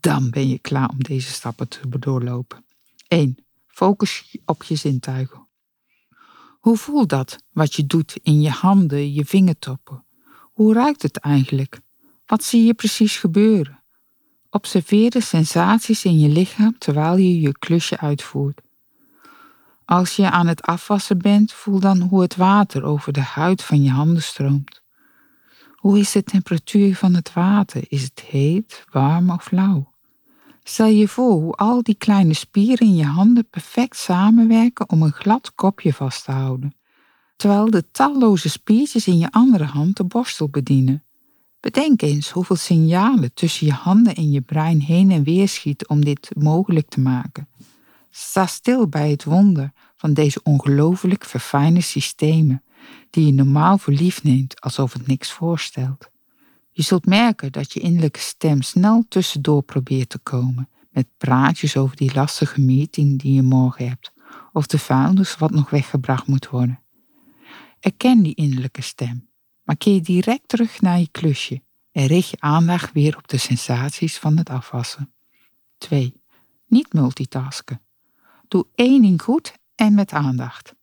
Dan 0.00 0.30
ben 0.30 0.48
je 0.48 0.58
klaar 0.58 0.88
om 0.88 1.02
deze 1.02 1.32
stappen 1.32 1.68
te 1.68 1.98
doorlopen. 1.98 2.64
1. 3.08 3.36
Focus 3.66 4.36
op 4.44 4.62
je 4.62 4.76
zintuigen. 4.76 5.46
Hoe 6.60 6.76
voelt 6.76 7.08
dat 7.08 7.38
wat 7.52 7.74
je 7.74 7.86
doet 7.86 8.18
in 8.22 8.40
je 8.40 8.50
handen, 8.50 9.12
je 9.12 9.24
vingertoppen? 9.24 10.04
Hoe 10.52 10.74
ruikt 10.74 11.02
het 11.02 11.16
eigenlijk? 11.16 11.80
Wat 12.26 12.44
zie 12.44 12.64
je 12.64 12.74
precies 12.74 13.16
gebeuren? 13.16 13.82
Observeer 14.50 15.10
de 15.10 15.20
sensaties 15.20 16.04
in 16.04 16.18
je 16.18 16.28
lichaam 16.28 16.78
terwijl 16.78 17.16
je 17.16 17.40
je 17.40 17.58
klusje 17.58 17.98
uitvoert. 17.98 18.60
Als 19.84 20.16
je 20.16 20.30
aan 20.30 20.46
het 20.46 20.62
afwassen 20.62 21.18
bent, 21.18 21.52
voel 21.52 21.80
dan 21.80 22.00
hoe 22.00 22.22
het 22.22 22.36
water 22.36 22.84
over 22.84 23.12
de 23.12 23.20
huid 23.20 23.62
van 23.62 23.82
je 23.82 23.90
handen 23.90 24.22
stroomt. 24.22 24.82
Hoe 25.74 25.98
is 25.98 26.12
de 26.12 26.22
temperatuur 26.22 26.96
van 26.96 27.14
het 27.14 27.32
water? 27.32 27.84
Is 27.88 28.02
het 28.02 28.20
heet, 28.20 28.84
warm 28.90 29.30
of 29.30 29.50
lauw? 29.50 29.92
Stel 30.62 30.86
je 30.86 31.08
voor 31.08 31.32
hoe 31.32 31.52
al 31.52 31.82
die 31.82 31.94
kleine 31.94 32.34
spieren 32.34 32.86
in 32.86 32.96
je 32.96 33.04
handen 33.04 33.48
perfect 33.50 33.96
samenwerken 33.96 34.88
om 34.88 35.02
een 35.02 35.12
glad 35.12 35.54
kopje 35.54 35.92
vast 35.92 36.24
te 36.24 36.32
houden, 36.32 36.74
terwijl 37.36 37.70
de 37.70 37.90
talloze 37.90 38.48
spiertjes 38.48 39.06
in 39.06 39.18
je 39.18 39.30
andere 39.30 39.64
hand 39.64 39.96
de 39.96 40.04
borstel 40.04 40.48
bedienen. 40.48 41.02
Bedenk 41.60 42.02
eens 42.02 42.30
hoeveel 42.30 42.56
signalen 42.56 43.34
tussen 43.34 43.66
je 43.66 43.72
handen 43.72 44.14
en 44.14 44.30
je 44.30 44.40
brein 44.40 44.80
heen 44.80 45.10
en 45.10 45.22
weer 45.22 45.48
schiet 45.48 45.88
om 45.88 46.04
dit 46.04 46.30
mogelijk 46.36 46.88
te 46.88 47.00
maken. 47.00 47.48
Sta 48.16 48.46
stil 48.46 48.88
bij 48.88 49.10
het 49.10 49.24
wonder 49.24 49.72
van 49.96 50.14
deze 50.14 50.40
ongelooflijk 50.42 51.24
verfijnde 51.24 51.80
systemen, 51.80 52.62
die 53.10 53.26
je 53.26 53.32
normaal 53.32 53.78
voor 53.78 53.92
lief 53.92 54.22
neemt 54.22 54.60
alsof 54.60 54.92
het 54.92 55.06
niks 55.06 55.32
voorstelt. 55.32 56.10
Je 56.70 56.82
zult 56.82 57.06
merken 57.06 57.52
dat 57.52 57.72
je 57.72 57.80
innerlijke 57.80 58.20
stem 58.20 58.62
snel 58.62 59.04
tussendoor 59.08 59.62
probeert 59.62 60.08
te 60.08 60.18
komen, 60.18 60.68
met 60.90 61.06
praatjes 61.16 61.76
over 61.76 61.96
die 61.96 62.14
lastige 62.14 62.60
meeting 62.60 63.20
die 63.20 63.34
je 63.34 63.42
morgen 63.42 63.88
hebt, 63.88 64.12
of 64.52 64.66
de 64.66 64.78
vuilnis 64.78 65.36
wat 65.36 65.50
nog 65.50 65.70
weggebracht 65.70 66.26
moet 66.26 66.48
worden. 66.48 66.82
Erken 67.80 68.22
die 68.22 68.34
innerlijke 68.34 68.82
stem, 68.82 69.28
maar 69.62 69.76
keer 69.76 70.02
direct 70.02 70.48
terug 70.48 70.80
naar 70.80 70.98
je 70.98 71.08
klusje 71.10 71.62
en 71.92 72.06
richt 72.06 72.30
je 72.30 72.40
aandacht 72.40 72.92
weer 72.92 73.16
op 73.16 73.28
de 73.28 73.38
sensaties 73.38 74.18
van 74.18 74.36
het 74.36 74.50
afwassen. 74.50 75.12
2. 75.78 76.22
Niet 76.66 76.92
multitasken. 76.92 77.83
Doe 78.54 78.66
één 78.74 79.02
ding 79.02 79.22
goed 79.22 79.54
en 79.74 79.94
met 79.94 80.12
aandacht. 80.12 80.74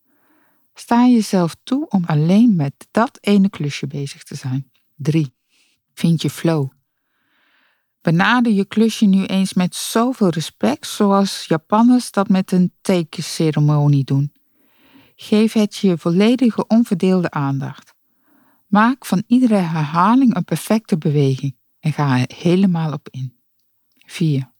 Sta 0.74 1.08
jezelf 1.08 1.56
toe 1.64 1.88
om 1.90 2.04
alleen 2.06 2.56
met 2.56 2.88
dat 2.92 3.18
ene 3.22 3.50
klusje 3.50 3.88
bezig 3.88 4.24
te 4.24 4.36
zijn. 4.36 4.72
3. 4.96 5.34
Vind 5.94 6.22
je 6.22 6.30
flow. 6.30 6.70
Benader 8.02 8.52
je 8.52 8.66
klusje 8.66 9.06
nu 9.06 9.26
eens 9.26 9.54
met 9.54 9.76
zoveel 9.76 10.30
respect, 10.30 10.88
zoals 10.88 11.46
Japanners 11.46 12.12
dat 12.12 12.30
met 12.30 12.52
een 12.52 12.74
tekenceremonie 12.82 14.04
doen. 14.04 14.34
Geef 15.16 15.54
het 15.54 15.76
je 15.76 15.98
volledige 15.98 16.68
onverdeelde 16.68 17.32
aandacht. 17.32 17.94
Maak 18.68 19.06
van 19.06 19.24
iedere 19.28 19.56
herhaling 19.56 20.36
een 20.36 20.46
perfecte 20.46 20.98
beweging 20.98 21.56
en 21.80 21.94
ga 21.94 22.20
er 22.20 22.36
helemaal 22.36 22.94
op 22.94 23.08
in. 23.12 23.36
4. 24.06 24.52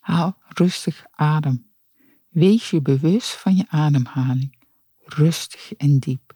Haal 0.00 0.38
rustig 0.48 1.04
adem. 1.10 1.67
Wees 2.38 2.70
je 2.70 2.80
bewust 2.80 3.30
van 3.30 3.56
je 3.56 3.64
ademhaling, 3.68 4.56
rustig 5.04 5.72
en 5.72 5.98
diep. 5.98 6.34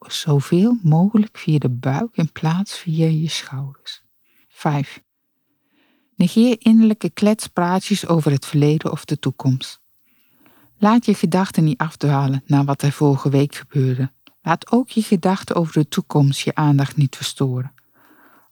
Zoveel 0.00 0.78
mogelijk 0.82 1.38
via 1.38 1.58
de 1.58 1.68
buik 1.68 2.16
in 2.16 2.32
plaats 2.32 2.78
via 2.78 3.06
je 3.06 3.28
schouders. 3.28 4.02
5. 4.48 5.02
Negeer 6.16 6.56
innerlijke 6.58 7.10
kletspraatjes 7.10 8.06
over 8.06 8.30
het 8.30 8.46
verleden 8.46 8.92
of 8.92 9.04
de 9.04 9.18
toekomst. 9.18 9.80
Laat 10.78 11.04
je 11.04 11.14
gedachten 11.14 11.64
niet 11.64 11.78
afdwalen 11.78 12.42
naar 12.46 12.64
wat 12.64 12.82
er 12.82 12.92
vorige 12.92 13.30
week 13.30 13.54
gebeurde. 13.54 14.10
Laat 14.42 14.70
ook 14.70 14.90
je 14.90 15.02
gedachten 15.02 15.56
over 15.56 15.72
de 15.72 15.88
toekomst 15.88 16.40
je 16.40 16.54
aandacht 16.54 16.96
niet 16.96 17.16
verstoren. 17.16 17.72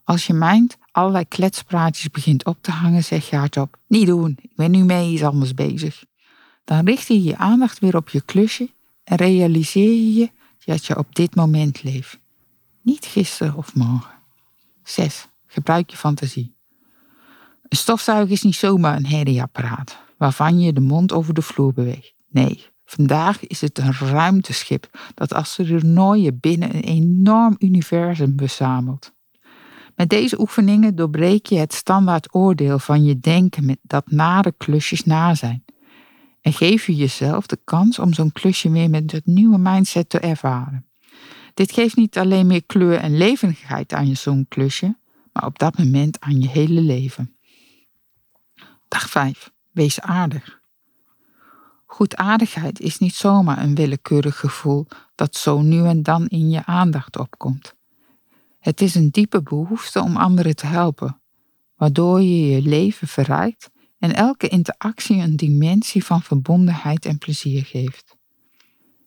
Als 0.04 0.26
je 0.26 0.32
mind 0.32 0.78
allerlei 0.90 1.28
kletspraatjes 1.28 2.10
begint 2.10 2.44
op 2.44 2.62
te 2.62 2.70
hangen, 2.70 3.04
zeg 3.04 3.30
je 3.30 3.36
hardop: 3.36 3.76
Niet 3.86 4.06
doen, 4.06 4.38
ik 4.40 4.56
ben 4.56 4.70
nu 4.70 4.84
mee 4.84 5.12
iets 5.12 5.22
anders 5.22 5.54
bezig. 5.54 6.08
Dan 6.70 6.84
richt 6.84 7.06
je 7.06 7.22
je 7.22 7.36
aandacht 7.36 7.78
weer 7.78 7.96
op 7.96 8.08
je 8.08 8.20
klusje 8.20 8.70
en 9.04 9.16
realiseer 9.16 10.14
je 10.18 10.30
dat 10.64 10.86
je 10.86 10.98
op 10.98 11.14
dit 11.14 11.34
moment 11.34 11.82
leeft. 11.82 12.18
Niet 12.82 13.06
gisteren 13.06 13.54
of 13.54 13.74
morgen. 13.74 14.10
6. 14.82 15.26
Gebruik 15.46 15.90
je 15.90 15.96
fantasie. 15.96 16.54
Een 17.68 17.76
stofzuiger 17.76 18.30
is 18.30 18.42
niet 18.42 18.54
zomaar 18.54 18.96
een 18.96 19.06
herrieapparaat 19.06 19.98
waarvan 20.16 20.60
je 20.60 20.72
de 20.72 20.80
mond 20.80 21.12
over 21.12 21.34
de 21.34 21.42
vloer 21.42 21.72
beweegt. 21.72 22.14
Nee, 22.28 22.66
vandaag 22.84 23.46
is 23.46 23.60
het 23.60 23.78
een 23.78 23.92
ruimteschip 23.92 25.10
dat 25.14 25.34
als 25.34 25.58
binnen 26.40 26.74
een 26.74 26.82
enorm 26.82 27.56
universum 27.58 28.32
verzamelt. 28.36 29.12
Met 29.96 30.08
deze 30.08 30.40
oefeningen 30.40 30.94
doorbreek 30.94 31.46
je 31.46 31.56
het 31.56 31.74
standaard 31.74 32.34
oordeel 32.34 32.78
van 32.78 33.04
je 33.04 33.18
denken 33.18 33.78
dat 33.82 34.10
nare 34.10 34.54
klusjes 34.56 35.04
na 35.04 35.34
zijn. 35.34 35.64
En 36.40 36.52
geef 36.52 36.86
je 36.86 36.94
jezelf 36.94 37.46
de 37.46 37.58
kans 37.64 37.98
om 37.98 38.12
zo'n 38.12 38.32
klusje 38.32 38.70
weer 38.70 38.90
met 38.90 39.12
het 39.12 39.26
nieuwe 39.26 39.58
mindset 39.58 40.08
te 40.08 40.18
ervaren. 40.18 40.86
Dit 41.54 41.72
geeft 41.72 41.96
niet 41.96 42.18
alleen 42.18 42.46
meer 42.46 42.64
kleur 42.64 42.98
en 42.98 43.16
levendigheid 43.16 43.92
aan 43.92 44.06
je 44.06 44.14
zo'n 44.14 44.46
klusje, 44.48 44.96
maar 45.32 45.46
op 45.46 45.58
dat 45.58 45.78
moment 45.78 46.20
aan 46.20 46.40
je 46.40 46.48
hele 46.48 46.80
leven. 46.80 47.36
Dag 48.88 49.10
5. 49.10 49.50
Wees 49.70 50.00
aardig. 50.00 50.60
Goedaardigheid 51.86 52.80
is 52.80 52.98
niet 52.98 53.14
zomaar 53.14 53.62
een 53.62 53.74
willekeurig 53.74 54.38
gevoel 54.38 54.86
dat 55.14 55.36
zo 55.36 55.60
nu 55.60 55.86
en 55.86 56.02
dan 56.02 56.26
in 56.26 56.50
je 56.50 56.66
aandacht 56.66 57.18
opkomt. 57.18 57.74
Het 58.58 58.80
is 58.80 58.94
een 58.94 59.10
diepe 59.10 59.42
behoefte 59.42 60.00
om 60.00 60.16
anderen 60.16 60.56
te 60.56 60.66
helpen, 60.66 61.20
waardoor 61.76 62.20
je 62.20 62.46
je 62.46 62.62
leven 62.62 63.08
verrijkt 63.08 63.70
en 64.00 64.14
elke 64.14 64.48
interactie 64.48 65.16
een 65.16 65.36
dimensie 65.36 66.04
van 66.04 66.22
verbondenheid 66.22 67.04
en 67.04 67.18
plezier 67.18 67.64
geeft. 67.64 68.16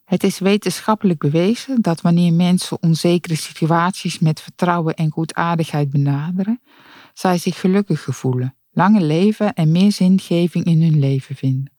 Het 0.05 0.23
is 0.23 0.39
wetenschappelijk 0.39 1.19
bewezen 1.19 1.81
dat 1.81 2.01
wanneer 2.01 2.33
mensen 2.33 2.81
onzekere 2.81 3.35
situaties 3.35 4.19
met 4.19 4.41
vertrouwen 4.41 4.95
en 4.95 5.11
goedaardigheid 5.11 5.89
benaderen, 5.89 6.61
zij 7.13 7.37
zich 7.37 7.59
gelukkiger 7.59 8.13
voelen, 8.13 8.55
langer 8.71 9.01
leven 9.01 9.53
en 9.53 9.71
meer 9.71 9.91
zingeving 9.91 10.65
in 10.65 10.81
hun 10.81 10.99
leven 10.99 11.35
vinden. 11.35 11.71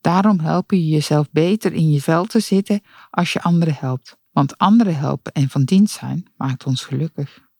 Daarom 0.00 0.40
help 0.40 0.70
je 0.70 0.88
jezelf 0.88 1.30
beter 1.30 1.72
in 1.72 1.90
je 1.90 2.00
vel 2.00 2.24
te 2.24 2.40
zitten 2.40 2.80
als 3.10 3.32
je 3.32 3.42
anderen 3.42 3.74
helpt, 3.78 4.16
want 4.30 4.58
anderen 4.58 4.96
helpen 4.96 5.32
en 5.32 5.48
van 5.48 5.64
dienst 5.64 5.98
zijn 5.98 6.30
maakt 6.36 6.64
ons 6.64 6.84
gelukkig. 6.84 7.50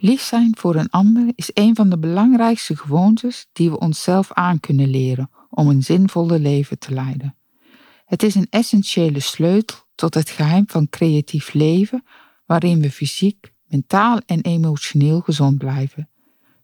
Lief 0.00 0.22
zijn 0.22 0.56
voor 0.58 0.74
een 0.74 0.90
ander 0.90 1.32
is 1.34 1.50
een 1.54 1.74
van 1.74 1.88
de 1.88 1.98
belangrijkste 1.98 2.76
gewoontes 2.76 3.46
die 3.52 3.70
we 3.70 3.78
onszelf 3.78 4.32
aan 4.32 4.60
kunnen 4.60 4.88
leren 4.88 5.30
om 5.50 5.68
een 5.68 5.82
zinvolle 5.82 6.38
leven 6.38 6.78
te 6.78 6.92
leiden. 6.92 7.36
Het 8.04 8.22
is 8.22 8.34
een 8.34 8.46
essentiële 8.50 9.20
sleutel 9.20 9.76
tot 9.94 10.14
het 10.14 10.30
geheim 10.30 10.64
van 10.66 10.88
creatief 10.88 11.52
leven 11.52 12.04
waarin 12.46 12.80
we 12.80 12.90
fysiek, 12.90 13.52
mentaal 13.66 14.20
en 14.26 14.40
emotioneel 14.40 15.20
gezond 15.20 15.58
blijven. 15.58 16.08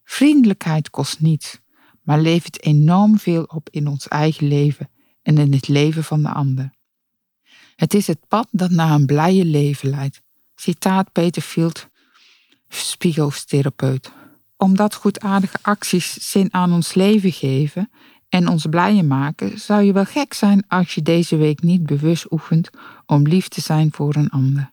Vriendelijkheid 0.05 0.91
kost 0.91 1.21
niets, 1.21 1.61
maar 2.03 2.21
levert 2.21 2.63
enorm 2.63 3.19
veel 3.19 3.43
op 3.43 3.69
in 3.71 3.87
ons 3.87 4.09
eigen 4.09 4.49
leven 4.49 4.91
en 5.23 5.39
in 5.39 5.53
het 5.53 5.69
leven 5.69 6.05
van 6.05 6.23
de 6.23 6.31
ander. 6.31 6.73
Het 7.77 7.95
is 7.95 8.07
het 8.07 8.29
pad 8.29 8.49
dat 8.51 8.71
naar 8.71 8.91
een 8.91 9.07
blije 9.07 9.45
leven 9.45 9.91
leidt. 9.91 10.23
Citaat 10.55 11.13
Peter 11.13 11.43
Field 11.43 11.89
spiegeltherapeut. 12.77 14.13
Omdat 14.57 14.95
goedaardige 14.95 15.59
acties 15.63 16.31
zin 16.31 16.55
aan 16.55 16.73
ons 16.73 16.95
leven 16.95 17.33
geven 17.33 17.91
en 18.29 18.49
ons 18.49 18.67
blijer 18.67 19.05
maken, 19.05 19.61
zou 19.61 19.83
je 19.83 19.93
wel 19.93 20.05
gek 20.05 20.35
zijn 20.35 20.65
als 20.69 20.95
je 20.95 21.03
deze 21.03 21.37
week 21.37 21.63
niet 21.63 21.87
bewust 21.87 22.33
oefent 22.33 22.71
om 23.07 23.23
lief 23.23 23.49
te 23.49 23.61
zijn 23.61 23.93
voor 23.93 24.15
een 24.15 24.31
ander. 24.31 24.73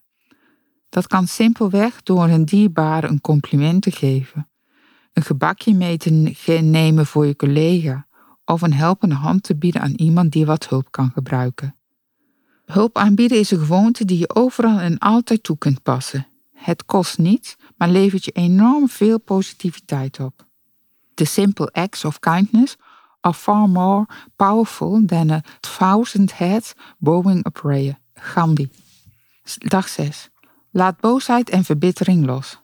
Dat 0.89 1.07
kan 1.07 1.27
simpelweg 1.27 2.03
door 2.03 2.23
een 2.23 2.45
dierbare 2.45 3.07
een 3.07 3.21
compliment 3.21 3.81
te 3.81 3.91
geven, 3.91 4.49
een 5.13 5.23
gebakje 5.23 5.73
mee 5.73 5.97
te 5.97 6.31
nemen 6.61 7.05
voor 7.05 7.25
je 7.25 7.35
collega 7.35 8.07
of 8.45 8.61
een 8.61 8.73
helpende 8.73 9.15
hand 9.15 9.43
te 9.43 9.55
bieden 9.55 9.81
aan 9.81 9.93
iemand 9.95 10.31
die 10.31 10.45
wat 10.45 10.67
hulp 10.67 10.91
kan 10.91 11.11
gebruiken. 11.13 11.75
Hulp 12.65 12.97
aanbieden 12.97 13.39
is 13.39 13.51
een 13.51 13.59
gewoonte 13.59 14.05
die 14.05 14.17
je 14.17 14.35
overal 14.35 14.79
en 14.79 14.97
altijd 14.97 15.43
toe 15.43 15.57
kunt 15.57 15.83
passen. 15.83 16.27
Het 16.61 16.85
kost 16.85 17.17
niets, 17.17 17.55
maar 17.77 17.89
levert 17.89 18.25
je 18.25 18.31
enorm 18.31 18.89
veel 18.89 19.19
positiviteit 19.19 20.19
op. 20.19 20.45
The 21.13 21.25
simple 21.25 21.69
acts 21.71 22.05
of 22.05 22.19
kindness 22.19 22.75
are 23.19 23.33
far 23.35 23.69
more 23.69 24.05
powerful 24.35 25.03
than 25.05 25.29
a 25.29 25.41
thousand 25.59 26.33
heads 26.33 26.73
bowing 26.97 27.45
a 27.45 27.49
prayer. 27.49 27.99
Gandhi. 28.13 28.69
Dag 29.57 29.87
6. 29.89 30.29
Laat 30.71 30.99
boosheid 30.99 31.49
en 31.49 31.63
verbittering 31.63 32.25
los. 32.25 32.59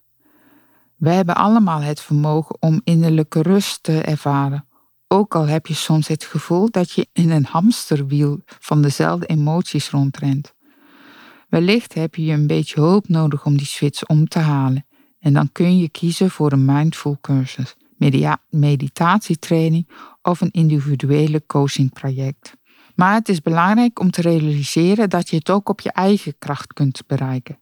We 0.95 1.09
hebben 1.09 1.35
allemaal 1.35 1.81
het 1.81 2.01
vermogen 2.01 2.55
om 2.59 2.81
innerlijke 2.83 3.41
rust 3.41 3.83
te 3.83 4.01
ervaren, 4.01 4.67
ook 5.07 5.35
al 5.35 5.47
heb 5.47 5.67
je 5.67 5.73
soms 5.73 6.07
het 6.07 6.23
gevoel 6.23 6.71
dat 6.71 6.91
je 6.91 7.07
in 7.13 7.31
een 7.31 7.45
hamsterwiel 7.45 8.39
van 8.45 8.81
dezelfde 8.81 9.25
emoties 9.25 9.89
rondrent. 9.89 10.53
Wellicht 11.47 11.93
heb 11.93 12.15
je 12.15 12.31
een 12.31 12.47
beetje 12.47 12.81
hulp 12.81 13.07
nodig 13.07 13.45
om 13.45 13.57
die 13.57 13.65
switch 13.65 14.05
om 14.05 14.27
te 14.27 14.39
halen. 14.39 14.85
En 15.19 15.33
dan 15.33 15.51
kun 15.51 15.77
je 15.77 15.89
kiezen 15.89 16.31
voor 16.31 16.51
een 16.51 16.65
mindful 16.65 17.17
cursus, 17.21 17.75
meditatietraining 18.49 19.89
of 20.21 20.41
een 20.41 20.51
individuele 20.51 21.43
coachingproject. 21.45 22.53
Maar 22.95 23.13
het 23.13 23.29
is 23.29 23.41
belangrijk 23.41 23.99
om 23.99 24.11
te 24.11 24.21
realiseren 24.21 25.09
dat 25.09 25.29
je 25.29 25.35
het 25.35 25.49
ook 25.49 25.69
op 25.69 25.79
je 25.79 25.91
eigen 25.91 26.37
kracht 26.37 26.73
kunt 26.73 27.01
bereiken. 27.07 27.59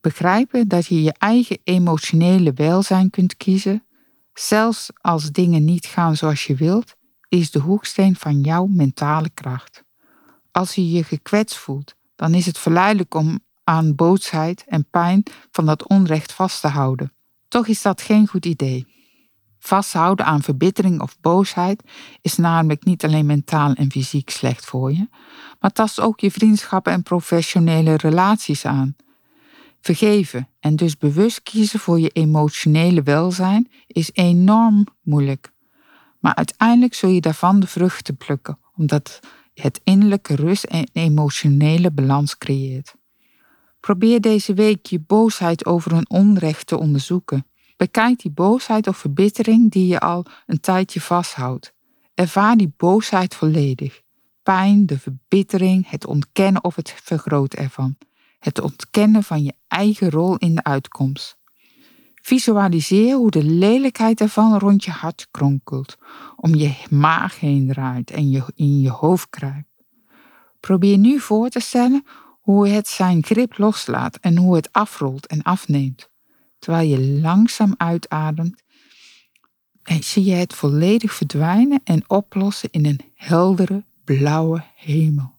Begrijpen 0.00 0.68
dat 0.68 0.86
je 0.86 1.02
je 1.02 1.12
eigen 1.18 1.58
emotionele 1.64 2.52
welzijn 2.52 3.10
kunt 3.10 3.36
kiezen, 3.36 3.86
zelfs 4.34 4.90
als 5.00 5.30
dingen 5.30 5.64
niet 5.64 5.86
gaan 5.86 6.16
zoals 6.16 6.46
je 6.46 6.54
wilt, 6.54 6.94
is 7.28 7.50
de 7.50 7.58
hoeksteen 7.58 8.16
van 8.16 8.40
jouw 8.40 8.66
mentale 8.66 9.30
kracht. 9.34 9.84
Als 10.50 10.74
je 10.74 10.90
je 10.90 11.04
gekwetst 11.04 11.56
voelt, 11.56 11.94
dan 12.22 12.34
is 12.34 12.46
het 12.46 12.58
verleidelijk 12.58 13.14
om 13.14 13.40
aan 13.64 13.94
bootsheid 13.94 14.64
en 14.66 14.86
pijn 14.90 15.22
van 15.50 15.66
dat 15.66 15.88
onrecht 15.88 16.32
vast 16.32 16.60
te 16.60 16.68
houden. 16.68 17.12
Toch 17.48 17.66
is 17.66 17.82
dat 17.82 18.02
geen 18.02 18.26
goed 18.26 18.46
idee. 18.46 18.86
Vasthouden 19.58 20.26
aan 20.26 20.42
verbittering 20.42 21.00
of 21.00 21.20
boosheid 21.20 21.82
is 22.20 22.36
namelijk 22.36 22.84
niet 22.84 23.04
alleen 23.04 23.26
mentaal 23.26 23.72
en 23.72 23.90
fysiek 23.90 24.30
slecht 24.30 24.64
voor 24.64 24.92
je, 24.92 25.08
maar 25.60 25.72
tast 25.72 26.00
ook 26.00 26.20
je 26.20 26.30
vriendschappen 26.30 26.92
en 26.92 27.02
professionele 27.02 27.96
relaties 27.96 28.64
aan. 28.64 28.96
Vergeven 29.80 30.48
en 30.60 30.76
dus 30.76 30.96
bewust 30.96 31.42
kiezen 31.42 31.80
voor 31.80 32.00
je 32.00 32.10
emotionele 32.10 33.02
welzijn 33.02 33.70
is 33.86 34.10
enorm 34.12 34.86
moeilijk. 35.00 35.52
Maar 36.18 36.34
uiteindelijk 36.34 36.94
zul 36.94 37.10
je 37.10 37.20
daarvan 37.20 37.60
de 37.60 37.66
vruchten 37.66 38.16
plukken, 38.16 38.58
omdat 38.76 39.20
het 39.54 39.80
innerlijke 39.84 40.34
rust 40.34 40.64
en 40.64 40.88
emotionele 40.92 41.90
balans 41.90 42.38
creëert. 42.38 42.94
Probeer 43.80 44.20
deze 44.20 44.54
week 44.54 44.86
je 44.86 45.00
boosheid 45.00 45.66
over 45.66 45.92
een 45.92 46.10
onrecht 46.10 46.66
te 46.66 46.78
onderzoeken. 46.78 47.46
Bekijk 47.76 48.18
die 48.18 48.30
boosheid 48.30 48.86
of 48.86 48.96
verbittering 48.96 49.70
die 49.70 49.86
je 49.86 50.00
al 50.00 50.26
een 50.46 50.60
tijdje 50.60 51.00
vasthoudt. 51.00 51.72
Ervaar 52.14 52.56
die 52.56 52.72
boosheid 52.76 53.34
volledig. 53.34 54.02
Pijn, 54.42 54.86
de 54.86 54.98
verbittering, 54.98 55.90
het 55.90 56.06
ontkennen 56.06 56.64
of 56.64 56.76
het 56.76 56.94
vergroten 57.02 57.58
ervan. 57.58 57.96
Het 58.38 58.60
ontkennen 58.60 59.22
van 59.22 59.42
je 59.42 59.54
eigen 59.68 60.10
rol 60.10 60.36
in 60.36 60.54
de 60.54 60.64
uitkomst. 60.64 61.36
Visualiseer 62.22 63.14
hoe 63.14 63.30
de 63.30 63.44
lelijkheid 63.44 64.20
ervan 64.20 64.58
rond 64.58 64.84
je 64.84 64.90
hart 64.90 65.28
kronkelt, 65.30 65.96
om 66.36 66.54
je 66.54 66.74
maag 66.90 67.40
heen 67.40 67.68
draait 67.68 68.10
en 68.10 68.30
je 68.30 68.42
in 68.54 68.80
je 68.80 68.90
hoofd 68.90 69.30
kruipt. 69.30 69.70
Probeer 70.60 70.98
nu 70.98 71.20
voor 71.20 71.48
te 71.48 71.60
stellen 71.60 72.04
hoe 72.40 72.68
het 72.68 72.88
zijn 72.88 73.24
grip 73.24 73.58
loslaat 73.58 74.16
en 74.16 74.36
hoe 74.36 74.56
het 74.56 74.72
afrolt 74.72 75.26
en 75.26 75.42
afneemt. 75.42 76.10
Terwijl 76.58 76.88
je 76.88 77.20
langzaam 77.20 77.74
uitademt, 77.76 78.62
en 79.82 80.02
zie 80.02 80.24
je 80.24 80.34
het 80.34 80.54
volledig 80.54 81.12
verdwijnen 81.12 81.80
en 81.84 82.10
oplossen 82.10 82.70
in 82.70 82.86
een 82.86 83.00
heldere 83.14 83.84
blauwe 84.04 84.64
hemel. 84.74 85.31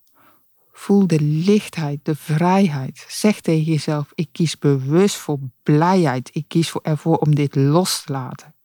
Voel 0.76 1.08
de 1.08 1.22
lichtheid, 1.22 2.00
de 2.04 2.16
vrijheid. 2.16 3.06
Zeg 3.08 3.42
tegen 3.42 3.72
jezelf: 3.72 4.12
ik 4.16 4.28
kies 4.32 4.58
bewust 4.58 5.16
voor 5.16 5.40
blijheid. 5.64 6.30
Ik 6.34 6.48
kies 6.48 6.70
voor 6.70 6.82
ervoor 6.82 7.18
om 7.18 7.36
dit 7.36 7.56
los 7.56 8.04
te 8.04 8.12
laten. 8.12 8.56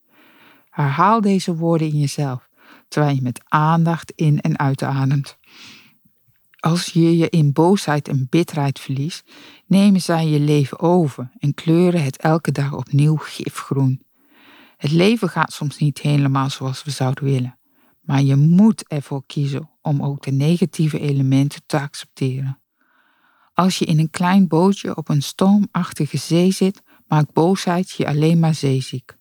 Herhaal 0.70 1.20
deze 1.20 1.54
woorden 1.54 1.88
in 1.88 1.98
jezelf, 1.98 2.48
terwijl 2.88 3.14
je 3.14 3.22
met 3.22 3.40
aandacht 3.44 4.12
in 4.14 4.40
en 4.40 4.58
uitademt. 4.58 5.38
Als 6.58 6.86
je 6.86 7.16
je 7.16 7.28
in 7.28 7.52
boosheid 7.52 8.08
en 8.08 8.26
bitterheid 8.30 8.80
verliest, 8.80 9.30
nemen 9.66 10.00
zij 10.00 10.26
je 10.26 10.40
leven 10.40 10.78
over 10.80 11.30
en 11.38 11.54
kleuren 11.54 12.04
het 12.04 12.16
elke 12.16 12.52
dag 12.52 12.72
opnieuw 12.72 13.16
gifgroen. 13.16 14.02
Het 14.76 14.90
leven 14.90 15.28
gaat 15.28 15.52
soms 15.52 15.78
niet 15.78 15.98
helemaal 15.98 16.50
zoals 16.50 16.84
we 16.84 16.90
zouden 16.90 17.24
willen, 17.24 17.57
maar 18.08 18.22
je 18.22 18.36
moet 18.36 18.86
ervoor 18.86 19.22
kiezen 19.26 19.70
om 19.82 20.02
ook 20.02 20.22
de 20.22 20.30
negatieve 20.30 20.98
elementen 20.98 21.62
te 21.66 21.80
accepteren. 21.80 22.60
Als 23.54 23.78
je 23.78 23.84
in 23.84 23.98
een 23.98 24.10
klein 24.10 24.48
bootje 24.48 24.96
op 24.96 25.08
een 25.08 25.22
stormachtige 25.22 26.16
zee 26.16 26.52
zit, 26.52 26.82
maakt 27.06 27.32
boosheid 27.32 27.90
je 27.90 28.06
alleen 28.06 28.38
maar 28.38 28.54
zeeziek. 28.54 29.16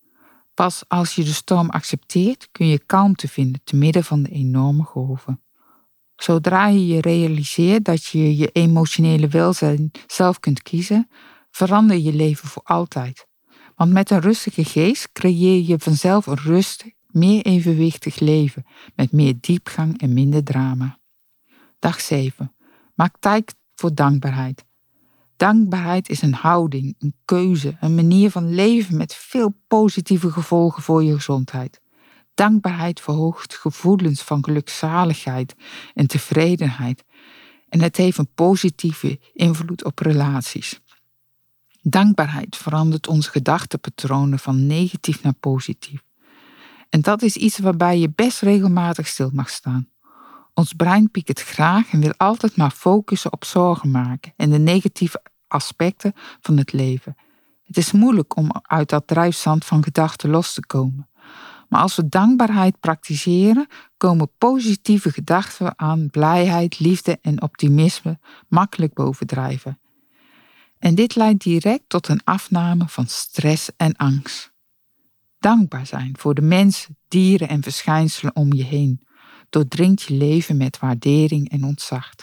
Pas 0.53 0.83
als 0.87 1.15
je 1.15 1.23
de 1.23 1.33
storm 1.33 1.69
accepteert, 1.69 2.47
kun 2.51 2.67
je 2.67 2.85
kalmte 2.85 3.27
vinden 3.27 3.61
te 3.63 3.75
midden 3.75 4.03
van 4.03 4.23
de 4.23 4.29
enorme 4.29 4.83
golven. 4.83 5.41
Zodra 6.15 6.67
je 6.67 6.87
je 6.87 7.01
realiseert 7.01 7.85
dat 7.85 8.05
je 8.05 8.37
je 8.37 8.51
emotionele 8.51 9.27
welzijn 9.27 9.91
zelf 10.05 10.39
kunt 10.39 10.61
kiezen, 10.61 11.09
verander 11.51 11.97
je 11.97 12.13
leven 12.13 12.47
voor 12.47 12.63
altijd. 12.63 13.27
Want 13.75 13.91
met 13.91 14.09
een 14.09 14.21
rustige 14.21 14.65
geest 14.65 15.11
creëer 15.11 15.61
je 15.67 15.79
vanzelf 15.79 16.25
een 16.25 16.37
rustig, 16.37 16.91
meer 17.17 17.45
evenwichtig 17.45 18.19
leven 18.19 18.65
met 18.95 19.11
meer 19.11 19.33
diepgang 19.39 20.01
en 20.01 20.13
minder 20.13 20.43
drama. 20.43 20.99
Dag 21.79 22.01
7. 22.01 22.55
Maak 22.95 23.15
tijd 23.19 23.55
voor 23.75 23.95
dankbaarheid. 23.95 24.65
Dankbaarheid 25.37 26.09
is 26.09 26.21
een 26.21 26.33
houding, 26.33 26.95
een 26.99 27.15
keuze, 27.25 27.77
een 27.79 27.95
manier 27.95 28.31
van 28.31 28.55
leven 28.55 28.97
met 28.97 29.15
veel 29.15 29.55
positieve 29.67 30.31
gevolgen 30.31 30.83
voor 30.83 31.03
je 31.03 31.13
gezondheid. 31.13 31.81
Dankbaarheid 32.33 33.01
verhoogt 33.01 33.55
gevoelens 33.55 34.21
van 34.21 34.43
gelukzaligheid 34.43 35.55
en 35.93 36.07
tevredenheid 36.07 37.03
en 37.69 37.81
het 37.81 37.97
heeft 37.97 38.17
een 38.17 38.33
positieve 38.33 39.19
invloed 39.33 39.83
op 39.83 39.99
relaties. 39.99 40.79
Dankbaarheid 41.81 42.57
verandert 42.57 43.07
onze 43.07 43.29
gedachtepatronen 43.29 44.39
van 44.39 44.67
negatief 44.67 45.23
naar 45.23 45.33
positief. 45.33 46.06
En 46.89 47.01
dat 47.01 47.21
is 47.21 47.35
iets 47.35 47.57
waarbij 47.57 47.99
je 47.99 48.11
best 48.15 48.41
regelmatig 48.41 49.07
stil 49.07 49.29
mag 49.33 49.49
staan. 49.49 49.89
Ons 50.53 50.73
brein 50.73 51.11
piekt 51.11 51.41
graag 51.41 51.91
en 51.91 51.99
wil 51.99 52.13
altijd 52.17 52.55
maar 52.55 52.71
focussen 52.71 53.33
op 53.33 53.45
zorgen 53.45 53.91
maken 53.91 54.33
en 54.35 54.49
de 54.49 54.57
negatieve 54.57 55.21
aspecten 55.47 56.13
van 56.41 56.57
het 56.57 56.73
leven. 56.73 57.15
Het 57.63 57.77
is 57.77 57.91
moeilijk 57.91 58.35
om 58.35 58.51
uit 58.61 58.89
dat 58.89 59.07
drijfzand 59.07 59.65
van 59.65 59.83
gedachten 59.83 60.29
los 60.29 60.53
te 60.53 60.65
komen. 60.65 61.09
Maar 61.69 61.81
als 61.81 61.95
we 61.95 62.07
dankbaarheid 62.07 62.79
praktiseren, 62.79 63.67
komen 63.97 64.31
positieve 64.37 65.11
gedachten 65.11 65.79
aan 65.79 66.09
blijheid, 66.09 66.79
liefde 66.79 67.19
en 67.21 67.41
optimisme 67.41 68.19
makkelijk 68.47 68.93
bovendrijven. 68.93 69.79
En 70.79 70.95
dit 70.95 71.15
leidt 71.15 71.43
direct 71.43 71.83
tot 71.87 72.07
een 72.07 72.21
afname 72.23 72.87
van 72.87 73.07
stress 73.07 73.69
en 73.77 73.95
angst. 73.95 74.55
Dankbaar 75.47 75.85
zijn 75.85 76.15
voor 76.17 76.33
de 76.33 76.41
mensen, 76.41 76.97
dieren 77.07 77.49
en 77.49 77.63
verschijnselen 77.63 78.35
om 78.35 78.53
je 78.53 78.63
heen 78.63 79.05
doordringt 79.49 80.01
je 80.01 80.13
leven 80.13 80.57
met 80.57 80.79
waardering 80.79 81.49
en 81.49 81.63
ontzag. 81.63 82.13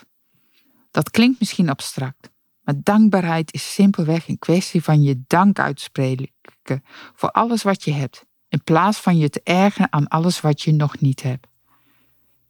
Dat 0.90 1.10
klinkt 1.10 1.40
misschien 1.40 1.68
abstract, 1.68 2.30
maar 2.62 2.74
dankbaarheid 2.82 3.52
is 3.52 3.74
simpelweg 3.74 4.28
een 4.28 4.38
kwestie 4.38 4.82
van 4.82 5.02
je 5.02 5.22
dank 5.26 5.58
uitspreken 5.58 6.30
voor 7.14 7.30
alles 7.30 7.62
wat 7.62 7.84
je 7.84 7.92
hebt 7.92 8.24
in 8.48 8.62
plaats 8.64 8.98
van 8.98 9.18
je 9.18 9.30
te 9.30 9.40
ergeren 9.44 9.92
aan 9.92 10.08
alles 10.08 10.40
wat 10.40 10.62
je 10.62 10.72
nog 10.72 11.00
niet 11.00 11.22
hebt. 11.22 11.46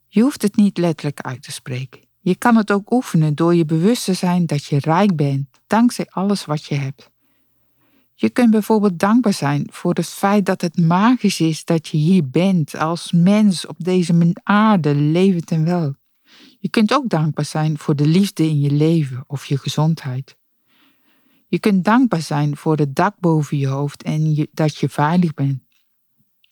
Je 0.07 0.21
hoeft 0.21 0.41
het 0.41 0.55
niet 0.55 0.77
letterlijk 0.77 1.21
uit 1.21 1.43
te 1.43 1.51
spreken. 1.51 2.01
Je 2.19 2.35
kan 2.35 2.55
het 2.55 2.71
ook 2.71 2.91
oefenen 2.91 3.35
door 3.35 3.55
je 3.55 3.65
bewust 3.65 4.03
te 4.03 4.13
zijn 4.13 4.45
dat 4.45 4.65
je 4.65 4.79
rijk 4.79 5.15
bent, 5.15 5.47
dankzij 5.67 6.05
alles 6.09 6.45
wat 6.45 6.65
je 6.65 6.75
hebt. 6.75 7.13
Je 8.17 8.29
kunt 8.29 8.51
bijvoorbeeld 8.51 8.99
dankbaar 8.99 9.33
zijn 9.33 9.67
voor 9.71 9.93
het 9.93 10.09
feit 10.09 10.45
dat 10.45 10.61
het 10.61 10.79
magisch 10.79 11.39
is 11.39 11.65
dat 11.65 11.87
je 11.87 11.97
hier 11.97 12.29
bent 12.29 12.75
als 12.75 13.11
mens 13.11 13.67
op 13.67 13.75
deze 13.77 14.33
aarde, 14.43 14.95
levend 14.95 15.51
en 15.51 15.63
wel. 15.65 15.95
Je 16.59 16.69
kunt 16.69 16.93
ook 16.93 17.09
dankbaar 17.09 17.45
zijn 17.45 17.77
voor 17.77 17.95
de 17.95 18.07
liefde 18.07 18.43
in 18.43 18.59
je 18.59 18.71
leven 18.71 19.23
of 19.27 19.45
je 19.45 19.57
gezondheid. 19.57 20.37
Je 21.47 21.59
kunt 21.59 21.83
dankbaar 21.83 22.21
zijn 22.21 22.57
voor 22.57 22.77
het 22.77 22.95
dak 22.95 23.19
boven 23.19 23.57
je 23.57 23.67
hoofd 23.67 24.03
en 24.03 24.47
dat 24.51 24.77
je 24.77 24.89
veilig 24.89 25.33
bent. 25.33 25.63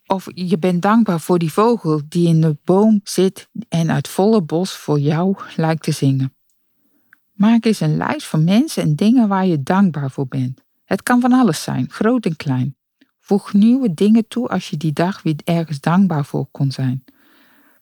Of 0.05 0.27
je 0.33 0.57
bent 0.57 0.81
dankbaar 0.81 1.19
voor 1.19 1.39
die 1.39 1.51
vogel 1.51 2.01
die 2.07 2.27
in 2.27 2.41
de 2.41 2.57
boom 2.63 3.01
zit 3.03 3.49
en 3.69 3.91
uit 3.91 4.07
volle 4.07 4.41
bos 4.41 4.77
voor 4.77 4.99
jou 4.99 5.37
lijkt 5.55 5.83
te 5.83 5.91
zingen. 5.91 6.35
Maak 7.31 7.65
eens 7.65 7.79
een 7.79 7.97
lijst 7.97 8.27
van 8.27 8.43
mensen 8.43 8.83
en 8.83 8.95
dingen 8.95 9.27
waar 9.27 9.45
je 9.45 9.63
dankbaar 9.63 10.11
voor 10.11 10.27
bent. 10.27 10.62
Het 10.93 11.03
kan 11.03 11.21
van 11.21 11.31
alles 11.31 11.63
zijn, 11.63 11.89
groot 11.89 12.25
en 12.25 12.35
klein. 12.35 12.75
Voeg 13.19 13.53
nieuwe 13.53 13.93
dingen 13.93 14.27
toe 14.27 14.47
als 14.47 14.69
je 14.69 14.77
die 14.77 14.93
dag 14.93 15.21
weer 15.21 15.35
ergens 15.43 15.79
dankbaar 15.79 16.25
voor 16.25 16.47
kon 16.51 16.71
zijn. 16.71 17.03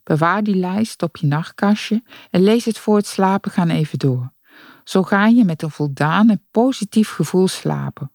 Bewaar 0.03 0.43
die 0.43 0.55
lijst 0.55 1.03
op 1.03 1.17
je 1.17 1.27
nachtkastje 1.27 2.03
en 2.29 2.43
lees 2.43 2.65
het 2.65 2.77
voor 2.77 2.95
het 2.95 3.07
slapen 3.07 3.51
gaan 3.51 3.69
even 3.69 3.99
door. 3.99 4.31
Zo 4.83 5.03
ga 5.03 5.27
je 5.27 5.45
met 5.45 5.61
een 5.61 5.71
voldaan 5.71 6.29
en 6.29 6.43
positief 6.51 7.09
gevoel 7.09 7.47
slapen, 7.47 8.11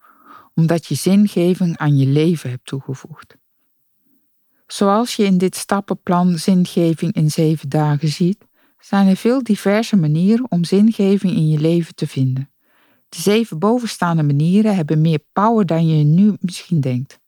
omdat 0.55 0.87
je 0.87 0.95
zingeving 0.95 1.77
aan 1.77 1.97
je 1.97 2.07
leven 2.07 2.51
hebt 2.51 2.67
toegevoegd. 2.67 3.37
Zoals 4.67 5.17
je 5.17 5.25
in 5.25 5.39
dit 5.39 5.57
stappenplan 5.57 6.39
zingeving 6.39 7.13
in 7.13 7.31
zeven 7.31 7.69
dagen 7.69 8.09
ziet, 8.09 8.47
zijn 8.79 9.09
er 9.09 9.17
veel 9.17 9.43
diverse 9.43 9.97
manieren 9.97 10.47
om 10.49 10.65
zingeving 10.65 11.33
in 11.33 11.49
je 11.49 11.59
leven 11.59 11.95
te 11.95 12.07
vinden. 12.07 12.51
De 13.09 13.21
zeven 13.21 13.59
bovenstaande 13.59 14.23
manieren 14.23 14.77
hebben 14.77 15.01
meer 15.01 15.21
power 15.33 15.67
dan 15.67 15.87
je 15.87 16.05
nu 16.05 16.37
misschien 16.41 16.81
denkt. 16.81 17.19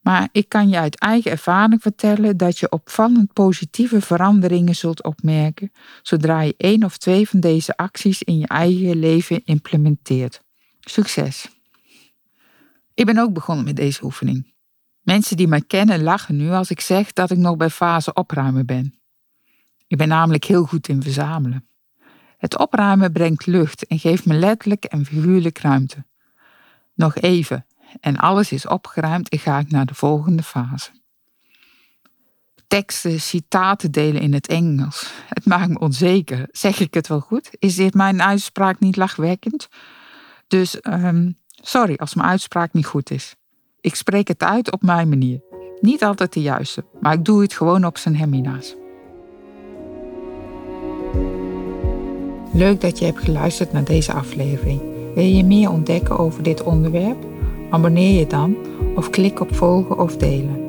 Maar 0.00 0.28
ik 0.32 0.48
kan 0.48 0.68
je 0.68 0.78
uit 0.78 0.98
eigen 0.98 1.30
ervaring 1.30 1.82
vertellen 1.82 2.36
dat 2.36 2.58
je 2.58 2.70
opvallend 2.70 3.32
positieve 3.32 4.00
veranderingen 4.00 4.74
zult 4.74 5.02
opmerken 5.02 5.72
zodra 6.02 6.40
je 6.40 6.54
één 6.56 6.84
of 6.84 6.96
twee 6.96 7.28
van 7.28 7.40
deze 7.40 7.76
acties 7.76 8.22
in 8.22 8.38
je 8.38 8.46
eigen 8.46 8.98
leven 8.98 9.44
implementeert. 9.44 10.42
Succes! 10.80 11.48
Ik 12.94 13.06
ben 13.06 13.18
ook 13.18 13.32
begonnen 13.32 13.64
met 13.64 13.76
deze 13.76 14.04
oefening. 14.04 14.54
Mensen 15.00 15.36
die 15.36 15.48
mij 15.48 15.62
kennen 15.62 16.02
lachen 16.02 16.36
nu 16.36 16.50
als 16.50 16.70
ik 16.70 16.80
zeg 16.80 17.12
dat 17.12 17.30
ik 17.30 17.38
nog 17.38 17.56
bij 17.56 17.70
fase 17.70 18.12
opruimen 18.12 18.66
ben. 18.66 18.94
Ik 19.86 19.96
ben 19.96 20.08
namelijk 20.08 20.44
heel 20.44 20.64
goed 20.64 20.88
in 20.88 21.02
verzamelen. 21.02 21.66
Het 22.42 22.58
opruimen 22.58 23.12
brengt 23.12 23.46
lucht 23.46 23.86
en 23.86 23.98
geeft 23.98 24.26
me 24.26 24.34
letterlijk 24.34 24.84
en 24.84 25.04
figuurlijk 25.04 25.58
ruimte. 25.58 26.04
Nog 26.94 27.16
even 27.16 27.66
en 28.00 28.16
alles 28.16 28.52
is 28.52 28.66
opgeruimd 28.66 29.28
en 29.28 29.38
ga 29.38 29.58
ik 29.58 29.70
naar 29.70 29.86
de 29.86 29.94
volgende 29.94 30.42
fase. 30.42 30.90
Teksten, 32.66 33.20
citaten 33.20 33.90
delen 33.92 34.20
in 34.20 34.32
het 34.32 34.46
Engels. 34.46 35.12
Het 35.28 35.46
maakt 35.46 35.68
me 35.68 35.78
onzeker. 35.78 36.48
Zeg 36.50 36.80
ik 36.80 36.94
het 36.94 37.08
wel 37.08 37.20
goed? 37.20 37.50
Is 37.58 37.74
dit 37.74 37.94
mijn 37.94 38.22
uitspraak 38.22 38.80
niet 38.80 38.96
lachwekkend? 38.96 39.68
Dus 40.46 40.78
um, 40.82 41.38
sorry 41.60 41.94
als 41.96 42.14
mijn 42.14 42.28
uitspraak 42.28 42.72
niet 42.72 42.86
goed 42.86 43.10
is. 43.10 43.36
Ik 43.80 43.94
spreek 43.94 44.28
het 44.28 44.42
uit 44.42 44.72
op 44.72 44.82
mijn 44.82 45.08
manier. 45.08 45.40
Niet 45.80 46.04
altijd 46.04 46.32
de 46.32 46.42
juiste, 46.42 46.84
maar 47.00 47.12
ik 47.12 47.24
doe 47.24 47.42
het 47.42 47.52
gewoon 47.52 47.84
op 47.84 47.98
zijn 47.98 48.16
hemina's. 48.16 48.76
Leuk 52.52 52.80
dat 52.80 52.98
je 52.98 53.04
hebt 53.04 53.18
geluisterd 53.18 53.72
naar 53.72 53.84
deze 53.84 54.12
aflevering. 54.12 54.80
Wil 55.14 55.24
je 55.24 55.44
meer 55.44 55.70
ontdekken 55.70 56.18
over 56.18 56.42
dit 56.42 56.62
onderwerp? 56.62 57.16
Abonneer 57.70 58.18
je 58.18 58.26
dan 58.26 58.56
of 58.96 59.10
klik 59.10 59.40
op 59.40 59.54
volgen 59.54 59.98
of 59.98 60.16
delen. 60.16 60.60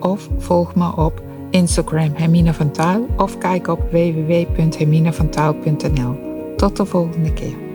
Of 0.00 0.28
volg 0.38 0.74
me 0.74 0.96
op 0.96 1.22
Instagram 1.50 2.10
Hermine 2.14 2.54
van 2.54 2.70
Taal 2.70 3.06
of 3.16 3.38
kijk 3.38 3.68
op 3.68 3.80
www.herminevantaal.nl. 3.90 6.16
Tot 6.56 6.76
de 6.76 6.84
volgende 6.84 7.32
keer. 7.32 7.71